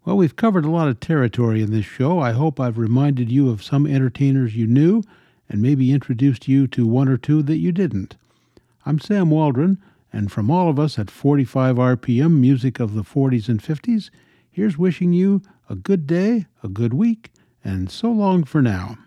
Well, 0.06 0.18
we've 0.18 0.36
covered 0.36 0.66
a 0.66 0.70
lot 0.70 0.88
of 0.88 1.00
territory 1.00 1.64
in 1.64 1.72
this 1.72 1.86
show. 1.86 2.20
I 2.20 2.34
hope 2.34 2.60
I've 2.60 2.78
reminded 2.78 3.32
you 3.32 3.50
of 3.50 3.64
some 3.64 3.88
entertainers 3.88 4.56
you 4.56 4.68
knew 4.68 5.02
and 5.50 5.64
maybe 5.64 5.92
introduced 5.92 6.48
you 6.48 6.68
to 6.68 6.86
one 6.86 7.08
or 7.08 7.18
two 7.18 7.42
that 7.42 7.58
you 7.58 7.72
didn't. 7.72 8.18
I'm 8.88 9.00
Sam 9.00 9.32
Waldron, 9.32 9.82
and 10.14 10.32
from 10.32 10.52
all 10.52 10.70
of 10.70 10.80
us 10.80 11.00
at 11.00 11.10
45 11.10 11.78
RPM 11.78 12.34
Music 12.34 12.80
of 12.80 12.94
the 12.94 13.02
40s 13.02 13.50
and 13.50 13.60
50s, 13.60 14.12
here's 14.52 14.78
wishing 14.78 15.12
you 15.12 15.42
a 15.68 15.74
good 15.74 16.06
day, 16.06 16.46
a 16.62 16.68
good 16.68 16.94
week, 16.94 17.32
and 17.64 17.90
so 17.90 18.12
long 18.12 18.44
for 18.44 18.62
now. 18.62 19.00